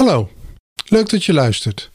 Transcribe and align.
Hallo, 0.00 0.28
leuk 0.84 1.08
dat 1.08 1.24
je 1.24 1.32
luistert. 1.32 1.90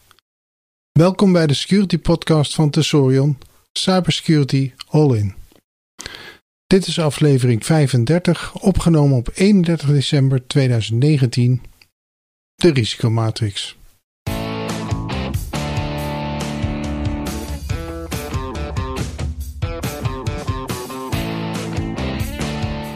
Welkom 0.92 1.34
bij 1.34 1.48
de 1.48 1.54
Security 1.54 1.98
Podcast 1.98 2.56
van 2.56 2.70
Tesorion, 2.70 3.38
Cybersecurity 3.72 4.72
All 4.88 5.16
In. 5.16 5.36
Dit 6.68 6.88
is 6.88 7.00
aflevering 7.00 7.66
35, 7.66 8.56
opgenomen 8.56 9.18
op 9.18 9.30
31 9.34 9.90
december 9.90 10.48
2019, 10.48 11.62
de 12.56 12.72
risicomatrix. 12.72 13.78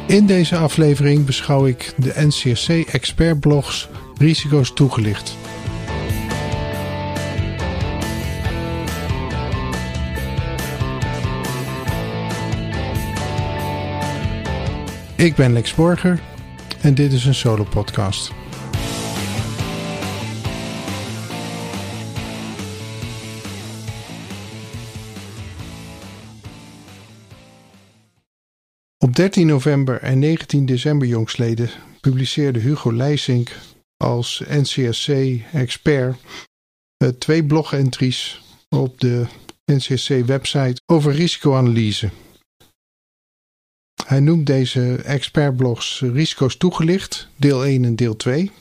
In 0.08 0.26
deze 0.26 0.58
aflevering 0.58 1.26
beschouw 1.26 1.66
ik 1.66 1.94
de 1.98 2.14
NCSC 2.16 2.70
expertblogs 2.70 3.90
Risico's 4.20 4.74
toegelicht. 4.74 5.38
Ik 15.16 15.36
ben 15.36 15.54
Lex 15.54 15.76
Borger 15.76 16.22
en 16.82 16.94
dit 16.94 17.14
is 17.14 17.26
een 17.26 17.36
solo 17.36 17.64
podcast. 17.64 18.32
Op 28.98 29.16
13 29.16 29.48
november 29.48 30.02
en 30.02 30.20
19 30.20 30.66
december 30.66 31.08
jongstleden 31.08 31.70
publiceerde 32.02 32.60
Hugo 32.60 32.94
Leisink 32.94 33.52
als 34.04 34.44
NCSC-expert 34.48 36.18
uh, 37.04 37.10
twee 37.10 37.46
blogentries 37.46 38.42
op 38.70 39.00
de 39.00 39.26
NCSC-website 39.66 40.82
over 40.86 41.12
risicoanalyse. 41.14 42.10
Hij 44.06 44.20
noemt 44.20 44.46
deze 44.46 44.96
expertblogs 44.96 46.00
risico's 46.00 46.58
toegelicht, 46.58 47.28
deel 47.36 47.66
1 47.66 47.86
en 47.86 47.96
deel 47.96 48.16
2. 48.16 48.52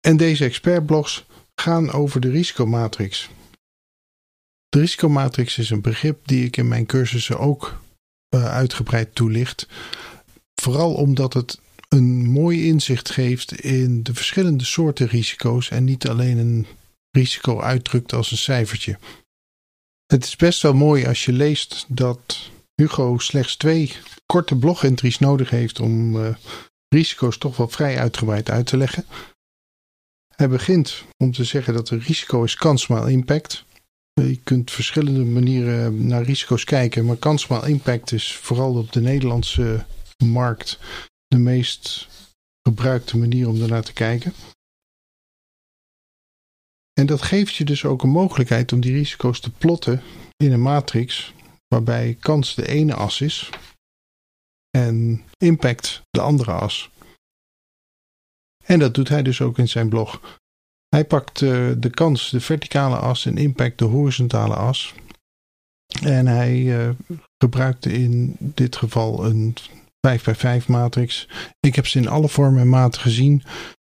En 0.00 0.16
deze 0.16 0.44
expertblogs 0.44 1.26
gaan 1.54 1.90
over 1.92 2.20
de 2.20 2.30
risicomatrix. 2.30 3.30
De 4.68 4.78
risicomatrix 4.78 5.58
is 5.58 5.70
een 5.70 5.80
begrip 5.80 6.26
die 6.26 6.44
ik 6.44 6.56
in 6.56 6.68
mijn 6.68 6.86
cursussen 6.86 7.38
ook 7.38 7.80
uh, 8.34 8.44
uitgebreid 8.44 9.14
toelicht. 9.14 9.66
Vooral 10.54 10.94
omdat 10.94 11.32
het 11.32 11.60
een 11.94 12.30
mooi 12.30 12.66
inzicht 12.66 13.10
geeft 13.10 13.60
in 13.60 14.02
de 14.02 14.14
verschillende 14.14 14.64
soorten 14.64 15.06
risico's 15.06 15.70
en 15.70 15.84
niet 15.84 16.08
alleen 16.08 16.38
een 16.38 16.66
risico 17.10 17.60
uitdrukt 17.60 18.12
als 18.12 18.30
een 18.30 18.36
cijfertje. 18.36 18.98
Het 20.06 20.24
is 20.24 20.36
best 20.36 20.62
wel 20.62 20.74
mooi 20.74 21.06
als 21.06 21.24
je 21.24 21.32
leest 21.32 21.84
dat 21.88 22.50
Hugo 22.74 23.18
slechts 23.18 23.56
twee 23.56 23.92
korte 24.26 24.56
blogentries 24.56 25.18
nodig 25.18 25.50
heeft 25.50 25.80
om 25.80 26.16
uh, 26.16 26.34
risico's 26.88 27.38
toch 27.38 27.56
wel 27.56 27.68
vrij 27.68 27.98
uitgebreid 27.98 28.50
uit 28.50 28.66
te 28.66 28.76
leggen. 28.76 29.04
Hij 30.36 30.48
begint 30.48 31.04
om 31.16 31.32
te 31.32 31.44
zeggen 31.44 31.74
dat 31.74 31.90
een 31.90 32.00
risico 32.00 32.44
is 32.44 32.54
kansmaal 32.54 33.06
impact. 33.06 33.64
Je 34.12 34.40
kunt 34.44 34.70
verschillende 34.70 35.24
manieren 35.24 36.06
naar 36.06 36.22
risico's 36.22 36.64
kijken, 36.64 37.04
maar 37.04 37.16
kansmaal 37.16 37.66
impact 37.66 38.12
is 38.12 38.36
vooral 38.36 38.74
op 38.74 38.92
de 38.92 39.00
Nederlandse 39.00 39.84
markt 40.24 40.78
de 41.34 41.40
meest 41.40 42.08
gebruikte 42.62 43.16
manier 43.16 43.48
om 43.48 43.62
ernaar 43.62 43.82
te 43.82 43.92
kijken. 43.92 44.32
En 46.92 47.06
dat 47.06 47.22
geeft 47.22 47.54
je 47.54 47.64
dus 47.64 47.84
ook 47.84 48.02
een 48.02 48.08
mogelijkheid 48.08 48.72
om 48.72 48.80
die 48.80 48.92
risico's 48.92 49.40
te 49.40 49.50
plotten 49.50 50.02
in 50.36 50.52
een 50.52 50.62
matrix 50.62 51.34
waarbij 51.68 52.16
kans 52.20 52.54
de 52.54 52.68
ene 52.68 52.94
as 52.94 53.20
is 53.20 53.50
en 54.70 55.24
impact 55.38 56.02
de 56.10 56.20
andere 56.20 56.52
as. 56.52 56.90
En 58.64 58.78
dat 58.78 58.94
doet 58.94 59.08
hij 59.08 59.22
dus 59.22 59.40
ook 59.40 59.58
in 59.58 59.68
zijn 59.68 59.88
blog. 59.88 60.40
Hij 60.88 61.04
pakt 61.04 61.40
uh, 61.40 61.72
de 61.78 61.90
kans, 61.90 62.30
de 62.30 62.40
verticale 62.40 62.96
as 62.96 63.26
en 63.26 63.36
impact 63.36 63.78
de 63.78 63.84
horizontale 63.84 64.54
as. 64.54 64.94
En 66.02 66.26
hij 66.26 66.58
uh, 66.58 66.90
gebruikte 67.38 67.92
in 67.92 68.36
dit 68.38 68.76
geval 68.76 69.24
een 69.24 69.56
5 70.04 70.24
bij 70.24 70.34
5 70.34 70.68
matrix. 70.68 71.28
Ik 71.60 71.74
heb 71.74 71.86
ze 71.86 71.98
in 71.98 72.08
alle 72.08 72.28
vormen 72.28 72.60
en 72.60 72.68
maten 72.68 73.00
gezien. 73.00 73.42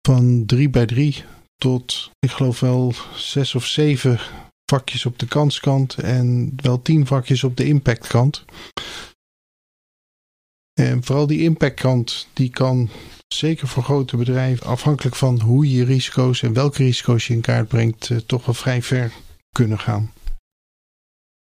Van 0.07 0.47
3 0.47 0.71
bij 0.71 0.87
3 0.87 1.25
tot, 1.57 2.11
ik 2.19 2.31
geloof 2.31 2.61
wel, 2.61 2.95
6 3.15 3.55
of 3.55 3.67
7 3.67 4.21
vakjes 4.65 5.07
op 5.07 5.19
de 5.19 5.27
kanskant 5.27 5.95
en 5.95 6.53
wel 6.57 6.83
10 6.83 7.07
vakjes 7.07 7.45
op 7.45 7.57
de 7.57 7.65
impactkant. 7.65 8.45
En 10.81 11.05
vooral 11.05 11.27
die 11.27 11.43
impactkant, 11.43 12.29
die 12.33 12.51
kan 12.51 12.91
zeker 13.29 13.69
voor 13.69 13.83
grote 13.83 14.17
bedrijven, 14.17 14.67
afhankelijk 14.67 15.17
van 15.17 15.41
hoe 15.41 15.71
je 15.71 15.85
risico's 15.85 16.43
en 16.43 16.53
welke 16.53 16.83
risico's 16.83 17.27
je 17.27 17.35
in 17.35 17.41
kaart 17.41 17.69
brengt, 17.69 18.11
eh, 18.11 18.17
toch 18.17 18.45
wel 18.45 18.55
vrij 18.55 18.83
ver 18.83 19.13
kunnen 19.53 19.79
gaan. 19.79 20.13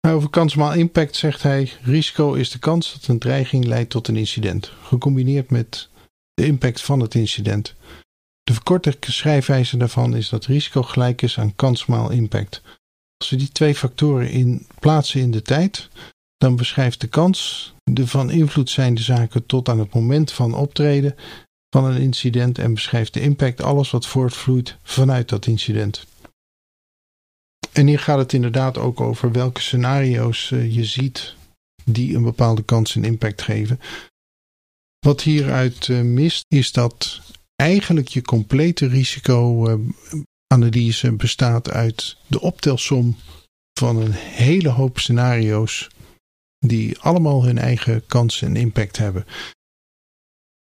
Over 0.00 0.30
kansmaal 0.30 0.72
impact 0.72 1.16
zegt 1.16 1.42
hij: 1.42 1.72
risico 1.82 2.32
is 2.32 2.50
de 2.50 2.58
kans 2.58 2.92
dat 2.92 3.06
een 3.06 3.18
dreiging 3.18 3.64
leidt 3.64 3.90
tot 3.90 4.08
een 4.08 4.16
incident, 4.16 4.72
gecombineerd 4.82 5.50
met 5.50 5.88
de 6.34 6.46
impact 6.46 6.82
van 6.82 7.00
het 7.00 7.14
incident. 7.14 7.74
De 8.42 8.52
verkorte 8.52 8.96
schrijfwijze 9.00 9.76
daarvan 9.76 10.16
is 10.16 10.28
dat 10.28 10.46
risico 10.46 10.82
gelijk 10.82 11.22
is 11.22 11.38
aan 11.38 11.54
kansmaal 11.56 12.10
impact. 12.10 12.62
Als 13.16 13.30
we 13.30 13.36
die 13.36 13.52
twee 13.52 13.74
factoren 13.74 14.30
in 14.30 14.66
plaatsen 14.78 15.20
in 15.20 15.30
de 15.30 15.42
tijd, 15.42 15.88
dan 16.36 16.56
beschrijft 16.56 17.00
de 17.00 17.06
kans 17.06 17.72
de 17.84 18.06
van 18.06 18.30
invloed 18.30 18.70
zijnde 18.70 19.02
zaken 19.02 19.46
tot 19.46 19.68
aan 19.68 19.78
het 19.78 19.94
moment 19.94 20.32
van 20.32 20.54
optreden 20.54 21.14
van 21.70 21.84
een 21.84 22.00
incident 22.00 22.58
en 22.58 22.74
beschrijft 22.74 23.14
de 23.14 23.20
impact 23.20 23.62
alles 23.62 23.90
wat 23.90 24.06
voortvloeit 24.06 24.76
vanuit 24.82 25.28
dat 25.28 25.46
incident. 25.46 26.06
En 27.78 27.86
hier 27.86 27.98
gaat 27.98 28.18
het 28.18 28.32
inderdaad 28.32 28.78
ook 28.78 29.00
over 29.00 29.32
welke 29.32 29.60
scenario's 29.60 30.50
uh, 30.50 30.74
je 30.74 30.84
ziet 30.84 31.34
die 31.84 32.16
een 32.16 32.22
bepaalde 32.22 32.62
kans 32.62 32.96
en 32.96 33.04
impact 33.04 33.42
geven. 33.42 33.80
Wat 34.98 35.22
hieruit 35.22 35.88
uh, 35.88 36.00
mist 36.00 36.44
is 36.48 36.72
dat 36.72 37.20
eigenlijk 37.56 38.08
je 38.08 38.22
complete 38.22 38.86
risicoanalyse 38.86 41.08
uh, 41.08 41.16
bestaat 41.16 41.70
uit 41.70 42.16
de 42.26 42.40
optelsom 42.40 43.16
van 43.78 43.96
een 43.96 44.12
hele 44.12 44.68
hoop 44.68 44.98
scenario's 44.98 45.88
die 46.58 46.98
allemaal 46.98 47.44
hun 47.44 47.58
eigen 47.58 48.06
kans 48.06 48.42
en 48.42 48.56
impact 48.56 48.96
hebben. 48.96 49.26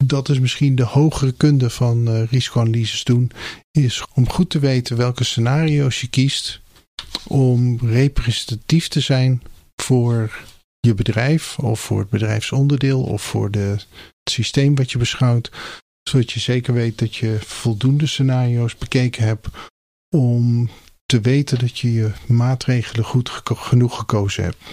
Dat 0.06 0.30
is 0.30 0.40
misschien 0.40 0.76
de 0.76 0.86
hogere 0.86 1.32
kunde 1.32 1.70
van 1.70 2.24
risicoanalyses 2.24 3.04
doen, 3.04 3.32
is 3.72 4.06
om 4.14 4.30
goed 4.30 4.50
te 4.50 4.60
weten 4.60 4.98
welke 4.98 5.24
scenario's 5.24 6.02
je 6.02 6.08
kiest 6.08 6.62
om 7.28 7.80
representatief 7.82 8.88
te 8.88 9.00
zijn 9.00 9.42
voor 9.82 10.46
je 10.80 10.94
bedrijf 10.94 11.60
of 11.60 11.80
voor 11.80 12.00
het 12.00 12.10
bedrijfsonderdeel 12.10 13.04
of 13.04 13.22
voor 13.22 13.52
de, 13.52 13.60
het 13.60 13.88
systeem 14.32 14.76
wat 14.76 14.92
je 14.92 14.98
beschouwt, 14.98 15.52
zodat 16.10 16.32
je 16.32 16.40
zeker 16.40 16.74
weet 16.74 17.00
dat 17.00 17.16
je 17.16 17.40
voldoende 17.40 18.08
scenario's 18.08 18.78
bekeken 18.78 19.24
hebt 19.24 19.48
om 20.16 20.70
te 21.06 21.22
weten 21.22 21.60
dat 21.60 21.80
je 21.80 21.94
je 21.94 22.12
maatregelen 22.28 23.06
goed 23.06 23.30
genoeg 23.44 23.98
gekozen 23.98 24.44
hebt. 24.44 24.64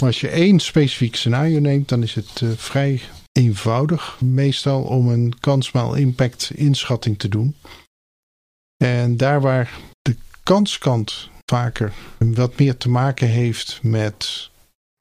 als 0.00 0.20
je 0.20 0.28
één 0.28 0.60
specifiek 0.60 1.16
scenario 1.16 1.58
neemt, 1.58 1.88
dan 1.88 2.02
is 2.02 2.14
het 2.14 2.40
uh, 2.40 2.50
vrij 2.56 3.00
eenvoudig 3.32 4.20
meestal 4.20 4.82
om 4.82 5.08
een 5.08 5.38
kansmaal 5.40 5.94
impact 5.94 6.50
inschatting 6.54 7.18
te 7.18 7.28
doen. 7.28 7.56
En 8.76 9.16
daar 9.16 9.40
waar 9.40 9.78
kanskant 10.42 11.30
vaker 11.46 11.92
wat 12.18 12.58
meer 12.58 12.76
te 12.76 12.88
maken 12.88 13.28
heeft 13.28 13.78
met 13.82 14.50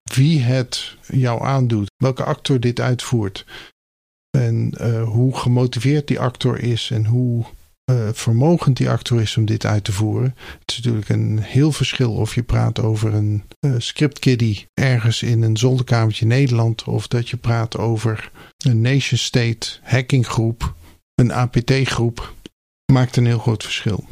wie 0.03 0.41
het 0.41 0.95
jou 1.07 1.43
aandoet, 1.43 1.91
welke 1.97 2.23
actor 2.23 2.59
dit 2.59 2.79
uitvoert 2.79 3.45
en 4.37 4.73
uh, 4.81 5.03
hoe 5.03 5.37
gemotiveerd 5.37 6.07
die 6.07 6.19
actor 6.19 6.59
is 6.59 6.91
en 6.91 7.05
hoe 7.05 7.45
uh, 7.91 8.09
vermogend 8.11 8.77
die 8.77 8.89
actor 8.89 9.21
is 9.21 9.37
om 9.37 9.45
dit 9.45 9.65
uit 9.65 9.83
te 9.83 9.91
voeren. 9.91 10.35
Het 10.59 10.71
is 10.71 10.75
natuurlijk 10.75 11.09
een 11.09 11.39
heel 11.39 11.71
verschil 11.71 12.13
of 12.13 12.35
je 12.35 12.43
praat 12.43 12.79
over 12.79 13.13
een 13.13 13.43
uh, 13.59 13.75
scriptkiddie 13.77 14.65
ergens 14.73 15.23
in 15.23 15.41
een 15.41 15.57
zolderkamertje 15.57 16.25
Nederland 16.25 16.83
of 16.83 17.07
dat 17.07 17.29
je 17.29 17.37
praat 17.37 17.77
over 17.77 18.31
een 18.65 18.81
nation 18.81 19.19
state 19.19 19.79
hackinggroep, 19.81 20.75
een 21.15 21.33
APT 21.33 21.71
groep. 21.71 22.33
Maakt 22.91 23.15
een 23.15 23.25
heel 23.25 23.39
groot 23.39 23.63
verschil. 23.63 24.05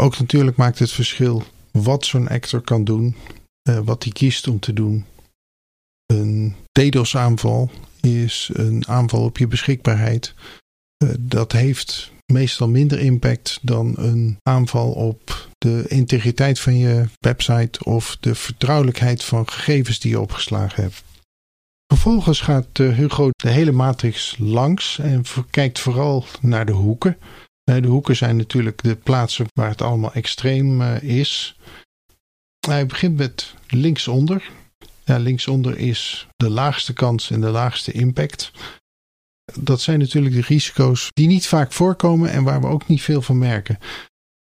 Ook 0.00 0.18
natuurlijk 0.18 0.56
maakt 0.56 0.78
het 0.78 0.92
verschil 0.92 1.42
wat 1.70 2.04
zo'n 2.04 2.28
actor 2.28 2.60
kan 2.60 2.84
doen, 2.84 3.16
uh, 3.68 3.78
wat 3.78 4.02
hij 4.02 4.12
kiest 4.12 4.48
om 4.48 4.60
te 4.60 4.72
doen. 4.72 5.04
Een 6.06 6.54
DDoS-aanval 6.72 7.70
is 8.00 8.50
een 8.52 8.88
aanval 8.88 9.24
op 9.24 9.38
je 9.38 9.46
beschikbaarheid. 9.46 10.34
Uh, 11.04 11.10
dat 11.18 11.52
heeft 11.52 12.12
meestal 12.32 12.68
minder 12.68 12.98
impact 12.98 13.58
dan 13.62 13.94
een 13.96 14.36
aanval 14.42 14.92
op 14.92 15.48
de 15.58 15.84
integriteit 15.88 16.60
van 16.60 16.78
je 16.78 17.04
website 17.20 17.84
of 17.84 18.16
de 18.20 18.34
vertrouwelijkheid 18.34 19.24
van 19.24 19.48
gegevens 19.48 20.00
die 20.00 20.10
je 20.10 20.20
opgeslagen 20.20 20.82
hebt. 20.82 21.04
Vervolgens 21.86 22.40
gaat 22.40 22.78
uh, 22.78 22.96
Hugo 22.96 23.30
de 23.30 23.50
hele 23.50 23.72
matrix 23.72 24.36
langs 24.38 24.98
en 24.98 25.24
kijkt 25.50 25.78
vooral 25.78 26.24
naar 26.40 26.66
de 26.66 26.72
hoeken. 26.72 27.16
De 27.74 27.86
hoeken 27.86 28.16
zijn 28.16 28.36
natuurlijk 28.36 28.82
de 28.82 28.96
plaatsen 28.96 29.46
waar 29.52 29.68
het 29.68 29.82
allemaal 29.82 30.12
extreem 30.12 30.80
uh, 30.80 31.02
is. 31.02 31.56
Hij 32.66 32.86
begint 32.86 33.16
met 33.16 33.54
linksonder. 33.68 34.50
Ja, 35.04 35.18
linksonder 35.18 35.78
is 35.78 36.26
de 36.36 36.50
laagste 36.50 36.92
kans 36.92 37.30
en 37.30 37.40
de 37.40 37.50
laagste 37.50 37.92
impact. 37.92 38.50
Dat 39.54 39.80
zijn 39.80 39.98
natuurlijk 39.98 40.34
de 40.34 40.40
risico's 40.40 41.08
die 41.12 41.26
niet 41.26 41.46
vaak 41.46 41.72
voorkomen 41.72 42.30
en 42.30 42.44
waar 42.44 42.60
we 42.60 42.66
ook 42.66 42.88
niet 42.88 43.02
veel 43.02 43.22
van 43.22 43.38
merken. 43.38 43.78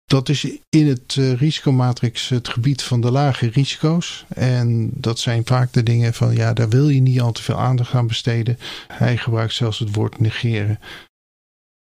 Dat 0.04 0.28
is 0.28 0.44
in 0.68 0.86
het 0.86 1.16
uh, 1.16 1.32
risicomatrix 1.32 2.28
het 2.28 2.48
gebied 2.48 2.82
van 2.82 3.00
de 3.00 3.10
lage 3.10 3.46
risico's. 3.46 4.24
En 4.28 4.90
dat 4.94 5.18
zijn 5.18 5.46
vaak 5.46 5.72
de 5.72 5.82
dingen 5.82 6.14
van 6.14 6.34
ja, 6.34 6.52
daar 6.52 6.68
wil 6.68 6.88
je 6.88 7.00
niet 7.00 7.20
al 7.20 7.32
te 7.32 7.42
veel 7.42 7.58
aandacht 7.58 7.94
aan 7.94 8.06
besteden. 8.06 8.58
Hij 8.88 9.16
gebruikt 9.16 9.54
zelfs 9.54 9.78
het 9.78 9.94
woord 9.94 10.20
negeren. 10.20 10.78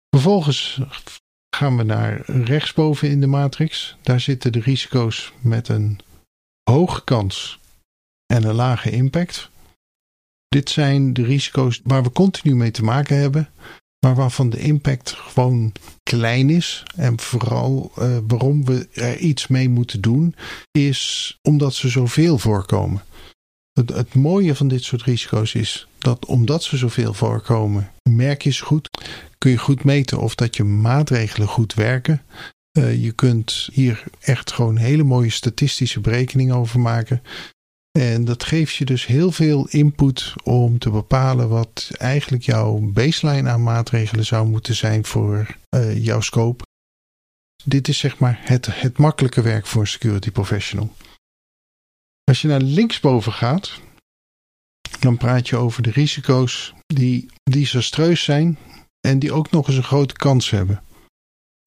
Vervolgens 0.09 0.81
gaan 1.59 1.77
we 1.77 1.83
naar 1.83 2.21
rechtsboven 2.25 3.09
in 3.09 3.19
de 3.19 3.27
matrix. 3.27 3.95
Daar 4.01 4.19
zitten 4.19 4.51
de 4.51 4.59
risico's 4.59 5.33
met 5.41 5.67
een 5.67 5.99
hoge 6.63 7.03
kans 7.03 7.59
en 8.25 8.43
een 8.43 8.55
lage 8.55 8.89
impact. 8.91 9.49
Dit 10.47 10.69
zijn 10.69 11.13
de 11.13 11.23
risico's 11.23 11.81
waar 11.83 12.03
we 12.03 12.11
continu 12.11 12.55
mee 12.55 12.71
te 12.71 12.83
maken 12.83 13.17
hebben, 13.17 13.49
maar 14.05 14.15
waarvan 14.15 14.49
de 14.49 14.59
impact 14.59 15.11
gewoon 15.11 15.71
klein 16.03 16.49
is. 16.49 16.83
En 16.95 17.19
vooral 17.19 17.91
uh, 17.99 18.17
waarom 18.27 18.65
we 18.65 18.87
er 18.93 19.17
iets 19.17 19.47
mee 19.47 19.69
moeten 19.69 20.01
doen, 20.01 20.35
is 20.71 21.37
omdat 21.41 21.73
ze 21.73 21.89
zoveel 21.89 22.37
voorkomen. 22.37 23.03
Het, 23.87 24.13
mooie 24.13 24.55
van 24.55 24.67
dit 24.67 24.83
soort 24.83 25.03
risico's 25.03 25.53
is 25.53 25.87
dat 25.97 26.25
omdat 26.25 26.63
ze 26.63 26.77
zoveel 26.77 27.13
voorkomen, 27.13 27.91
merk 28.09 28.41
je 28.41 28.51
ze 28.51 28.63
goed, 28.63 28.89
kun 29.37 29.51
je 29.51 29.57
goed 29.57 29.83
meten 29.83 30.19
of 30.19 30.35
dat 30.35 30.55
je 30.55 30.63
maatregelen 30.63 31.47
goed 31.47 31.73
werken. 31.73 32.21
Uh, 32.77 33.03
je 33.03 33.11
kunt 33.11 33.69
hier 33.71 34.03
echt 34.19 34.51
gewoon 34.51 34.77
hele 34.77 35.03
mooie 35.03 35.29
statistische 35.29 35.99
berekeningen 35.99 36.55
over 36.55 36.79
maken. 36.79 37.21
En 37.99 38.25
dat 38.25 38.43
geeft 38.43 38.75
je 38.75 38.85
dus 38.85 39.05
heel 39.05 39.31
veel 39.31 39.67
input 39.67 40.33
om 40.43 40.79
te 40.79 40.89
bepalen 40.89 41.49
wat 41.49 41.91
eigenlijk 41.97 42.43
jouw 42.43 42.79
baseline 42.79 43.49
aan 43.49 43.63
maatregelen 43.63 44.25
zou 44.25 44.47
moeten 44.47 44.75
zijn 44.75 45.05
voor 45.05 45.57
uh, 45.75 46.03
jouw 46.05 46.21
scope. 46.21 46.63
Dit 47.63 47.87
is 47.87 47.97
zeg 47.97 48.17
maar 48.17 48.39
het, 48.41 48.81
het 48.81 48.97
makkelijke 48.97 49.41
werk 49.41 49.65
voor 49.65 49.81
een 49.81 49.87
security 49.87 50.31
professional. 50.31 50.93
Als 52.29 52.41
je 52.41 52.47
naar 52.47 52.61
linksboven 52.61 53.33
gaat, 53.33 53.79
dan 54.99 55.17
praat 55.17 55.47
je 55.47 55.55
over 55.55 55.83
de 55.83 55.91
risico's 55.91 56.73
die 56.85 57.29
desastreus 57.43 58.23
zijn 58.23 58.57
en 59.07 59.19
die 59.19 59.31
ook 59.31 59.51
nog 59.51 59.67
eens 59.67 59.77
een 59.77 59.83
grote 59.83 60.13
kans 60.13 60.49
hebben. 60.49 60.83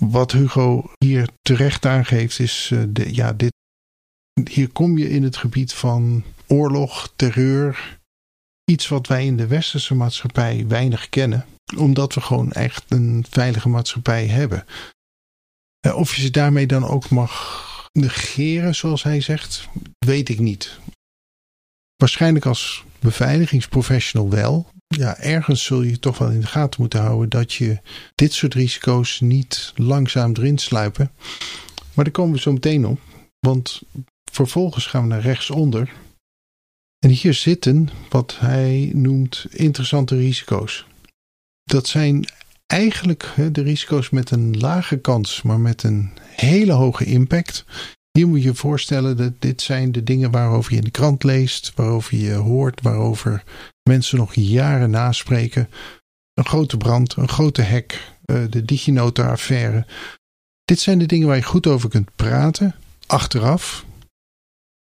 Wat 0.05 0.33
Hugo 0.33 0.93
hier 0.99 1.29
terecht 1.41 1.87
aangeeft 1.87 2.39
is, 2.39 2.71
uh, 2.73 2.83
de, 2.89 3.15
ja, 3.15 3.33
dit, 3.33 3.53
hier 4.51 4.69
kom 4.69 4.99
je 4.99 5.11
in 5.11 5.23
het 5.23 5.37
gebied 5.37 5.73
van 5.73 6.25
oorlog, 6.47 7.13
terreur. 7.17 7.99
Iets 8.65 8.89
wat 8.89 9.07
wij 9.07 9.27
in 9.27 9.37
de 9.37 9.47
westerse 9.47 9.95
maatschappij 9.95 10.67
weinig 10.69 11.09
kennen. 11.09 11.47
Omdat 11.77 12.15
we 12.15 12.21
gewoon 12.21 12.53
echt 12.53 12.85
een 12.89 13.25
veilige 13.31 13.69
maatschappij 13.69 14.27
hebben. 14.27 14.65
Eh, 15.81 15.97
of 15.97 16.15
je 16.15 16.23
ze 16.23 16.31
daarmee 16.31 16.67
dan 16.67 16.85
ook 16.85 17.09
mag 17.09 17.71
negeren, 17.93 18.75
zoals 18.75 19.03
hij 19.03 19.21
zegt, 19.21 19.69
weet 19.99 20.29
ik 20.29 20.39
niet. 20.39 20.79
Waarschijnlijk 21.97 22.47
als 22.47 22.85
beveiligingsprofessional 23.01 24.31
wel. 24.31 24.71
Ja, 24.87 25.19
ergens 25.19 25.65
zul 25.65 25.83
je 25.83 25.99
toch 25.99 26.19
wel 26.19 26.31
in 26.31 26.41
de 26.41 26.47
gaten 26.47 26.81
moeten 26.81 27.01
houden 27.01 27.29
dat 27.29 27.53
je 27.53 27.81
dit 28.15 28.33
soort 28.33 28.55
risico's 28.55 29.21
niet 29.21 29.73
langzaam 29.77 30.33
erin 30.37 30.59
sluipen. 30.59 31.11
Maar 31.95 32.05
daar 32.05 32.15
komen 32.15 32.35
we 32.35 32.41
zo 32.41 32.53
meteen 32.53 32.87
op. 32.87 33.01
Want 33.39 33.83
vervolgens 34.33 34.87
gaan 34.87 35.03
we 35.03 35.09
naar 35.09 35.21
rechtsonder. 35.21 35.93
En 36.99 37.11
hier 37.11 37.35
zitten 37.35 37.89
wat 38.09 38.37
hij 38.39 38.91
noemt 38.95 39.47
interessante 39.51 40.17
risico's. 40.17 40.87
Dat 41.65 41.87
zijn 41.87 42.25
eigenlijk 42.73 43.35
de 43.53 43.63
risico's 43.63 44.11
met 44.11 44.31
een 44.31 44.59
lage 44.59 44.97
kans, 44.97 45.43
maar 45.43 45.61
met 45.61 45.83
een 45.83 46.11
hele 46.21 46.73
hoge 46.73 47.05
impact. 47.05 47.65
Hier 48.11 48.29
moet 48.29 48.43
je 48.43 48.55
voorstellen 48.55 49.17
dat 49.17 49.33
dit 49.39 49.63
zijn 49.63 49.93
de 49.93 50.03
dingen 50.03 50.31
waarover 50.31 50.71
je 50.73 50.79
in 50.79 50.85
de 50.85 50.91
krant 50.91 51.25
leest, 51.25 51.73
waarover 51.75 52.17
je 52.17 52.33
hoort, 52.33 52.83
waarover 52.83 53.43
mensen 53.83 54.19
nog 54.19 54.35
jaren 54.35 54.91
naspreken. 54.91 55.69
Een 56.35 56.45
grote 56.45 56.77
brand, 56.77 57.17
een 57.17 57.29
grote 57.29 57.63
hek, 57.63 58.13
eh, 58.25 58.37
de 58.51 58.65
DigiNotar-affaire. 58.65 59.87
Dit 60.65 60.81
zijn 60.81 60.99
de 60.99 61.07
dingen 61.07 61.27
waar 61.27 61.37
je 61.37 61.43
goed 61.43 61.67
over 61.67 61.89
kunt 61.89 62.17
praten, 62.17 62.75
achteraf. 63.07 63.85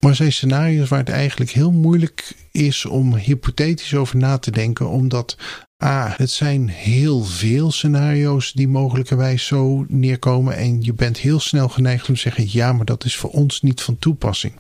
Maar 0.05 0.15
zijn 0.15 0.33
scenario's 0.33 0.89
waar 0.89 0.99
het 0.99 1.09
eigenlijk 1.09 1.51
heel 1.51 1.73
moeilijk 1.73 2.35
is 2.53 2.85
om 2.85 3.15
hypothetisch 3.15 3.95
over 3.95 4.17
na 4.17 4.39
te 4.39 4.51
denken, 4.51 4.89
omdat 4.89 5.37
A, 5.85 6.15
het 6.17 6.31
zijn 6.31 6.69
heel 6.69 7.25
veel 7.25 7.71
scenario's 7.71 8.53
die 8.53 8.69
mogelijkerwijs 8.69 9.47
zo 9.47 9.85
neerkomen 9.89 10.57
en 10.57 10.83
je 10.83 10.93
bent 10.93 11.19
heel 11.19 11.41
snel 11.41 11.69
geneigd 11.69 12.09
om 12.09 12.15
te 12.15 12.21
zeggen, 12.21 12.47
ja, 12.51 12.73
maar 12.73 12.85
dat 12.85 13.05
is 13.05 13.17
voor 13.17 13.31
ons 13.31 13.63
niet 13.63 13.81
van 13.81 13.99
toepassing. 13.99 14.55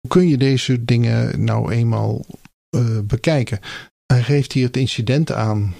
Hoe 0.00 0.10
kun 0.10 0.28
je 0.28 0.36
deze 0.36 0.84
dingen 0.84 1.44
nou 1.44 1.72
eenmaal 1.72 2.26
uh, 2.76 2.98
bekijken? 3.00 3.60
Hij 4.06 4.22
geeft 4.22 4.52
hier 4.52 4.66
het 4.66 4.76
incident 4.76 5.32
aan 5.32 5.74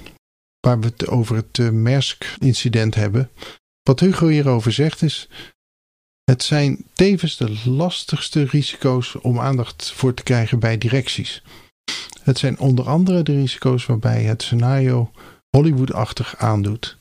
waar 0.61 0.81
we 0.81 0.87
het 0.87 1.09
over 1.09 1.37
het 1.37 1.59
uh, 1.59 1.71
Maersk-incident 1.71 2.95
hebben. 2.95 3.31
Wat 3.83 4.00
Hugo 4.00 4.27
hierover 4.27 4.73
zegt 4.73 5.03
is, 5.03 5.29
het 6.25 6.43
zijn 6.43 6.85
tevens 6.93 7.37
de 7.37 7.69
lastigste 7.71 8.45
risico's 8.45 9.17
om 9.21 9.41
aandacht 9.41 9.91
voor 9.93 10.15
te 10.15 10.23
krijgen 10.23 10.59
bij 10.59 10.79
directies. 10.79 11.43
Het 12.28 12.38
zijn 12.38 12.58
onder 12.58 12.88
andere 12.88 13.22
de 13.22 13.32
risico's 13.32 13.86
waarbij 13.86 14.22
het 14.22 14.42
scenario 14.42 15.10
Hollywood-achtig 15.56 16.36
aandoet. 16.36 16.96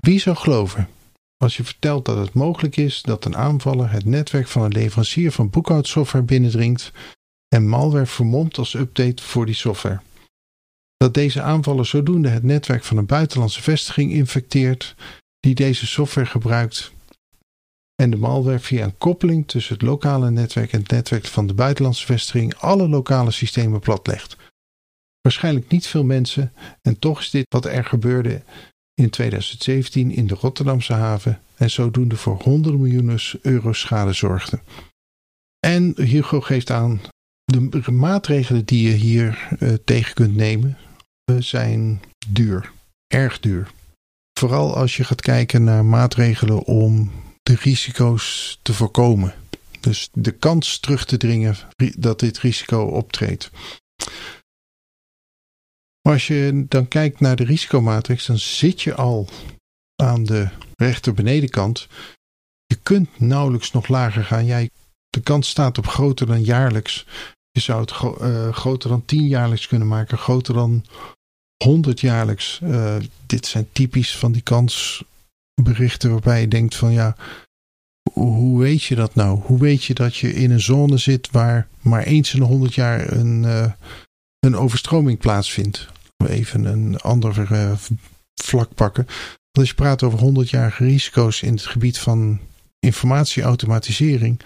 Wie 0.00 0.20
zou 0.20 0.36
geloven 0.36 0.88
als 1.36 1.56
je 1.56 1.64
vertelt 1.64 2.04
dat 2.04 2.16
het 2.16 2.32
mogelijk 2.32 2.76
is 2.76 3.02
dat 3.02 3.24
een 3.24 3.36
aanvaller 3.36 3.90
het 3.90 4.04
netwerk 4.04 4.46
van 4.46 4.62
een 4.62 4.72
leverancier 4.72 5.32
van 5.32 5.50
boekhoudsoftware 5.50 6.24
binnendringt 6.24 6.92
en 7.48 7.68
malware 7.68 8.06
vermomt 8.06 8.58
als 8.58 8.74
update 8.74 9.22
voor 9.22 9.46
die 9.46 9.54
software? 9.54 10.00
Dat 10.96 11.14
deze 11.14 11.42
aanvaller 11.42 11.86
zodoende 11.86 12.28
het 12.28 12.42
netwerk 12.42 12.84
van 12.84 12.96
een 12.96 13.06
buitenlandse 13.06 13.62
vestiging 13.62 14.12
infecteert 14.12 14.94
die 15.40 15.54
deze 15.54 15.86
software 15.86 16.26
gebruikt 16.26 16.92
en 17.94 18.10
de 18.10 18.16
malware 18.16 18.58
via 18.58 18.84
een 18.84 18.98
koppeling 18.98 19.48
tussen 19.48 19.74
het 19.74 19.82
lokale 19.82 20.30
netwerk 20.30 20.72
en 20.72 20.80
het 20.80 20.90
netwerk 20.90 21.26
van 21.26 21.46
de 21.46 21.54
buitenlandse 21.54 22.06
vestiging 22.06 22.54
alle 22.54 22.88
lokale 22.88 23.30
systemen 23.30 23.80
platlegt. 23.80 24.36
Waarschijnlijk 25.20 25.68
niet 25.68 25.86
veel 25.86 26.04
mensen 26.04 26.52
en 26.82 26.98
toch 26.98 27.20
is 27.20 27.30
dit 27.30 27.46
wat 27.48 27.64
er 27.64 27.84
gebeurde 27.84 28.42
in 28.94 29.10
2017 29.10 30.10
in 30.10 30.26
de 30.26 30.34
Rotterdamse 30.34 30.92
haven 30.92 31.40
en 31.56 31.70
zodoende 31.70 32.16
voor 32.16 32.42
honderden 32.42 32.80
miljoenen 32.80 33.18
euro 33.42 33.72
schade 33.72 34.12
zorgde. 34.12 34.60
En 35.58 35.92
Hugo 35.96 36.40
geeft 36.40 36.70
aan, 36.70 37.00
de 37.44 37.90
maatregelen 37.90 38.64
die 38.64 38.88
je 38.88 38.94
hier 38.94 39.48
uh, 39.58 39.74
tegen 39.84 40.14
kunt 40.14 40.36
nemen 40.36 40.78
uh, 41.30 41.36
zijn 41.40 42.02
duur, 42.26 42.72
erg 43.06 43.40
duur. 43.40 43.70
Vooral 44.38 44.76
als 44.76 44.96
je 44.96 45.04
gaat 45.04 45.20
kijken 45.20 45.64
naar 45.64 45.84
maatregelen 45.84 46.64
om 46.64 47.10
de 47.42 47.54
risico's 47.54 48.58
te 48.62 48.74
voorkomen. 48.74 49.34
Dus 49.80 50.08
de 50.12 50.32
kans 50.32 50.78
terug 50.78 51.04
te 51.04 51.16
dringen 51.16 51.56
dat 51.96 52.20
dit 52.20 52.38
risico 52.38 52.82
optreedt. 52.82 53.50
Maar 56.02 56.12
als 56.12 56.26
je 56.26 56.64
dan 56.68 56.88
kijkt 56.88 57.20
naar 57.20 57.36
de 57.36 57.44
risicomatrix, 57.44 58.26
dan 58.26 58.38
zit 58.38 58.82
je 58.82 58.94
al 58.94 59.28
aan 59.96 60.24
de 60.24 60.48
rechter 60.76 61.14
benedenkant. 61.14 61.88
Je 62.66 62.76
kunt 62.82 63.20
nauwelijks 63.20 63.70
nog 63.70 63.88
lager 63.88 64.24
gaan. 64.24 64.68
De 65.08 65.20
kans 65.22 65.48
staat 65.48 65.78
op 65.78 65.86
groter 65.86 66.26
dan 66.26 66.42
jaarlijks. 66.42 67.06
Je 67.50 67.60
zou 67.60 67.80
het 67.80 67.90
uh, 68.20 68.52
groter 68.52 68.88
dan 68.88 69.04
10 69.04 69.26
jaarlijks 69.26 69.66
kunnen 69.66 69.88
maken, 69.88 70.18
groter 70.18 70.54
dan 70.54 70.84
100 71.64 72.00
jaarlijks. 72.00 72.60
Uh, 72.62 72.96
dit 73.26 73.46
zijn 73.46 73.68
typisch 73.72 74.16
van 74.16 74.32
die 74.32 74.42
kans 74.42 75.04
berichten 75.62 76.10
waarbij 76.10 76.40
je 76.40 76.48
denkt 76.48 76.76
van 76.76 76.92
ja, 76.92 77.16
hoe 78.12 78.60
weet 78.60 78.82
je 78.82 78.94
dat 78.94 79.14
nou? 79.14 79.40
Hoe 79.40 79.58
weet 79.58 79.84
je 79.84 79.94
dat 79.94 80.16
je 80.16 80.34
in 80.34 80.50
een 80.50 80.60
zone 80.60 80.98
zit 80.98 81.30
waar 81.30 81.68
maar 81.80 82.02
eens 82.02 82.34
in 82.34 82.40
de 82.40 82.46
honderd 82.46 82.74
jaar 82.74 83.12
een, 83.12 83.42
uh, 83.42 83.72
een 84.40 84.56
overstroming 84.56 85.18
plaatsvindt? 85.18 85.88
Even 86.26 86.64
een 86.64 86.98
ander 86.98 87.52
uh, 87.52 87.72
vlak 88.42 88.74
pakken. 88.74 89.04
Want 89.04 89.58
als 89.58 89.68
je 89.68 89.74
praat 89.74 90.02
over 90.02 90.18
100-jarige 90.18 90.84
risico's 90.84 91.42
in 91.42 91.52
het 91.52 91.66
gebied 91.66 91.98
van 91.98 92.40
informatieautomatisering. 92.78 94.40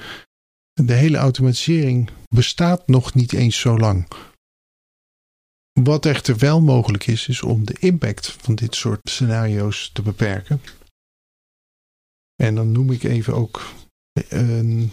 De 0.73 0.93
hele 0.93 1.17
automatisering 1.17 2.11
bestaat 2.29 2.89
nog 2.89 3.15
niet 3.15 3.33
eens 3.33 3.59
zo 3.61 3.79
lang. 3.79 4.09
Wat 5.81 6.07
echter 6.07 6.39
wel 6.39 6.61
mogelijk 6.61 7.07
is, 7.07 7.29
is 7.29 7.43
om 7.43 7.65
de 7.65 7.77
impact 7.79 8.31
van 8.31 8.55
dit 8.55 8.75
soort 8.75 9.01
scenario's 9.09 9.91
te 9.93 10.03
beperken. 10.03 10.61
En 12.37 12.55
dan 12.55 12.73
noem 12.73 12.91
ik 12.91 13.03
even 13.03 13.35
ook 13.35 13.73
een 14.29 14.93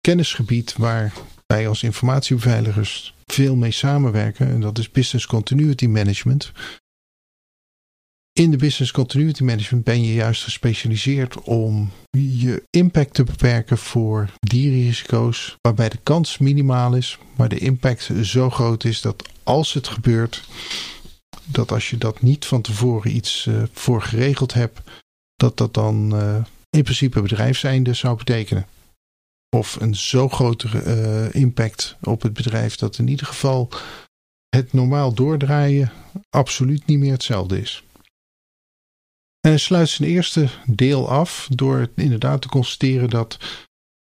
kennisgebied 0.00 0.76
waar 0.76 1.12
wij 1.46 1.68
als 1.68 1.82
informatiebeveiligers 1.82 3.14
veel 3.32 3.56
mee 3.56 3.70
samenwerken. 3.70 4.48
En 4.48 4.60
dat 4.60 4.78
is 4.78 4.90
Business 4.90 5.26
Continuity 5.26 5.86
Management. 5.86 6.52
In 8.32 8.50
de 8.50 8.56
Business 8.56 8.92
Continuity 8.92 9.42
Management 9.42 9.84
ben 9.84 10.02
je 10.02 10.14
juist 10.14 10.42
gespecialiseerd 10.42 11.42
om 11.42 11.90
je 12.10 12.62
impact 12.70 13.14
te 13.14 13.24
beperken 13.24 13.78
voor 13.78 14.30
die 14.40 14.70
risico's 14.70 15.56
waarbij 15.60 15.88
de 15.88 15.98
kans 16.02 16.38
minimaal 16.38 16.94
is, 16.94 17.18
maar 17.36 17.48
de 17.48 17.58
impact 17.58 18.10
zo 18.22 18.50
groot 18.50 18.84
is 18.84 19.00
dat 19.00 19.28
als 19.42 19.72
het 19.72 19.88
gebeurt, 19.88 20.48
dat 21.44 21.72
als 21.72 21.90
je 21.90 21.98
dat 21.98 22.22
niet 22.22 22.44
van 22.44 22.60
tevoren 22.60 23.16
iets 23.16 23.46
uh, 23.46 23.62
voor 23.72 24.02
geregeld 24.02 24.54
hebt, 24.54 24.80
dat 25.34 25.56
dat 25.56 25.74
dan 25.74 26.14
uh, 26.14 26.36
in 26.70 26.82
principe 26.82 27.22
bedrijfseinde 27.22 27.94
zou 27.94 28.16
betekenen. 28.16 28.66
Of 29.56 29.80
een 29.80 29.94
zo 29.94 30.28
grote 30.28 30.68
uh, 30.68 31.34
impact 31.42 31.96
op 32.00 32.22
het 32.22 32.32
bedrijf 32.32 32.76
dat 32.76 32.98
in 32.98 33.08
ieder 33.08 33.26
geval 33.26 33.70
het 34.48 34.72
normaal 34.72 35.14
doordraaien 35.14 35.92
absoluut 36.30 36.86
niet 36.86 36.98
meer 36.98 37.12
hetzelfde 37.12 37.60
is. 37.60 37.82
En 39.40 39.50
hij 39.50 39.58
sluit 39.58 39.88
zijn 39.88 40.08
eerste 40.08 40.48
deel 40.66 41.08
af 41.10 41.48
door 41.50 41.90
inderdaad 41.94 42.42
te 42.42 42.48
constateren 42.48 43.10
dat 43.10 43.38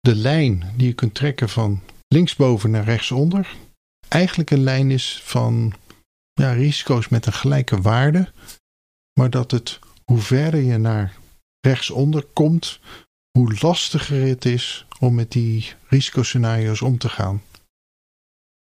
de 0.01 0.15
lijn 0.15 0.73
die 0.77 0.87
je 0.87 0.93
kunt 0.93 1.15
trekken 1.15 1.49
van 1.49 1.81
linksboven 2.09 2.71
naar 2.71 2.85
rechtsonder 2.85 3.57
eigenlijk 4.15 4.51
een 4.51 4.63
lijn 4.63 4.91
is 4.91 5.21
van 5.23 5.73
ja, 6.33 6.53
risico's 6.53 7.09
met 7.09 7.27
een 7.27 7.33
gelijke 7.33 7.81
waarde, 7.81 8.33
maar 9.21 9.31
dat 9.31 9.51
het 9.51 9.79
hoe 10.05 10.19
verder 10.19 10.61
je 10.61 10.79
naar 10.79 11.17
rechtsonder 11.61 12.25
komt, 12.25 12.81
hoe 13.39 13.57
lastiger 13.61 14.27
het 14.27 14.45
is 14.45 14.87
om 15.01 15.15
met 15.15 15.33
die 15.33 15.73
risicoscenario's 15.89 16.83
om 16.83 16.99
te 16.99 17.09
gaan. 17.09 17.43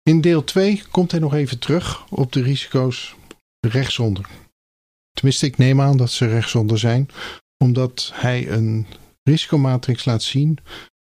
In 0.04 0.22
deel 0.22 0.44
2 0.44 0.84
komt 0.92 1.12
hij 1.12 1.20
nog 1.20 1.34
even 1.34 1.60
terug 1.60 2.10
op 2.10 2.32
de 2.32 2.42
risico's 2.42 3.16
rechtsonder. 3.60 4.30
Tenminste, 5.12 5.46
ik 5.46 5.58
neem 5.58 5.82
aan 5.82 5.98
dat 5.98 6.12
ze 6.12 6.28
rechtsonder 6.28 6.80
zijn, 6.80 7.10
omdat 7.58 8.12
hij 8.14 8.50
een 8.50 8.88
risicomatrix 9.24 10.06
laat 10.06 10.24
zien 10.24 10.58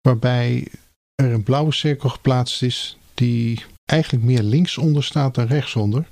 waarbij 0.02 0.68
er 1.16 1.32
een 1.32 1.44
blauwe 1.44 1.74
cirkel 1.74 2.10
geplaatst 2.10 2.62
is 2.62 2.98
die 3.14 3.64
eigenlijk 3.86 4.24
meer 4.24 4.44
linksonder 4.44 5.04
staat 5.04 5.36
dan 5.36 5.48
rechtsonder. 5.48 6.08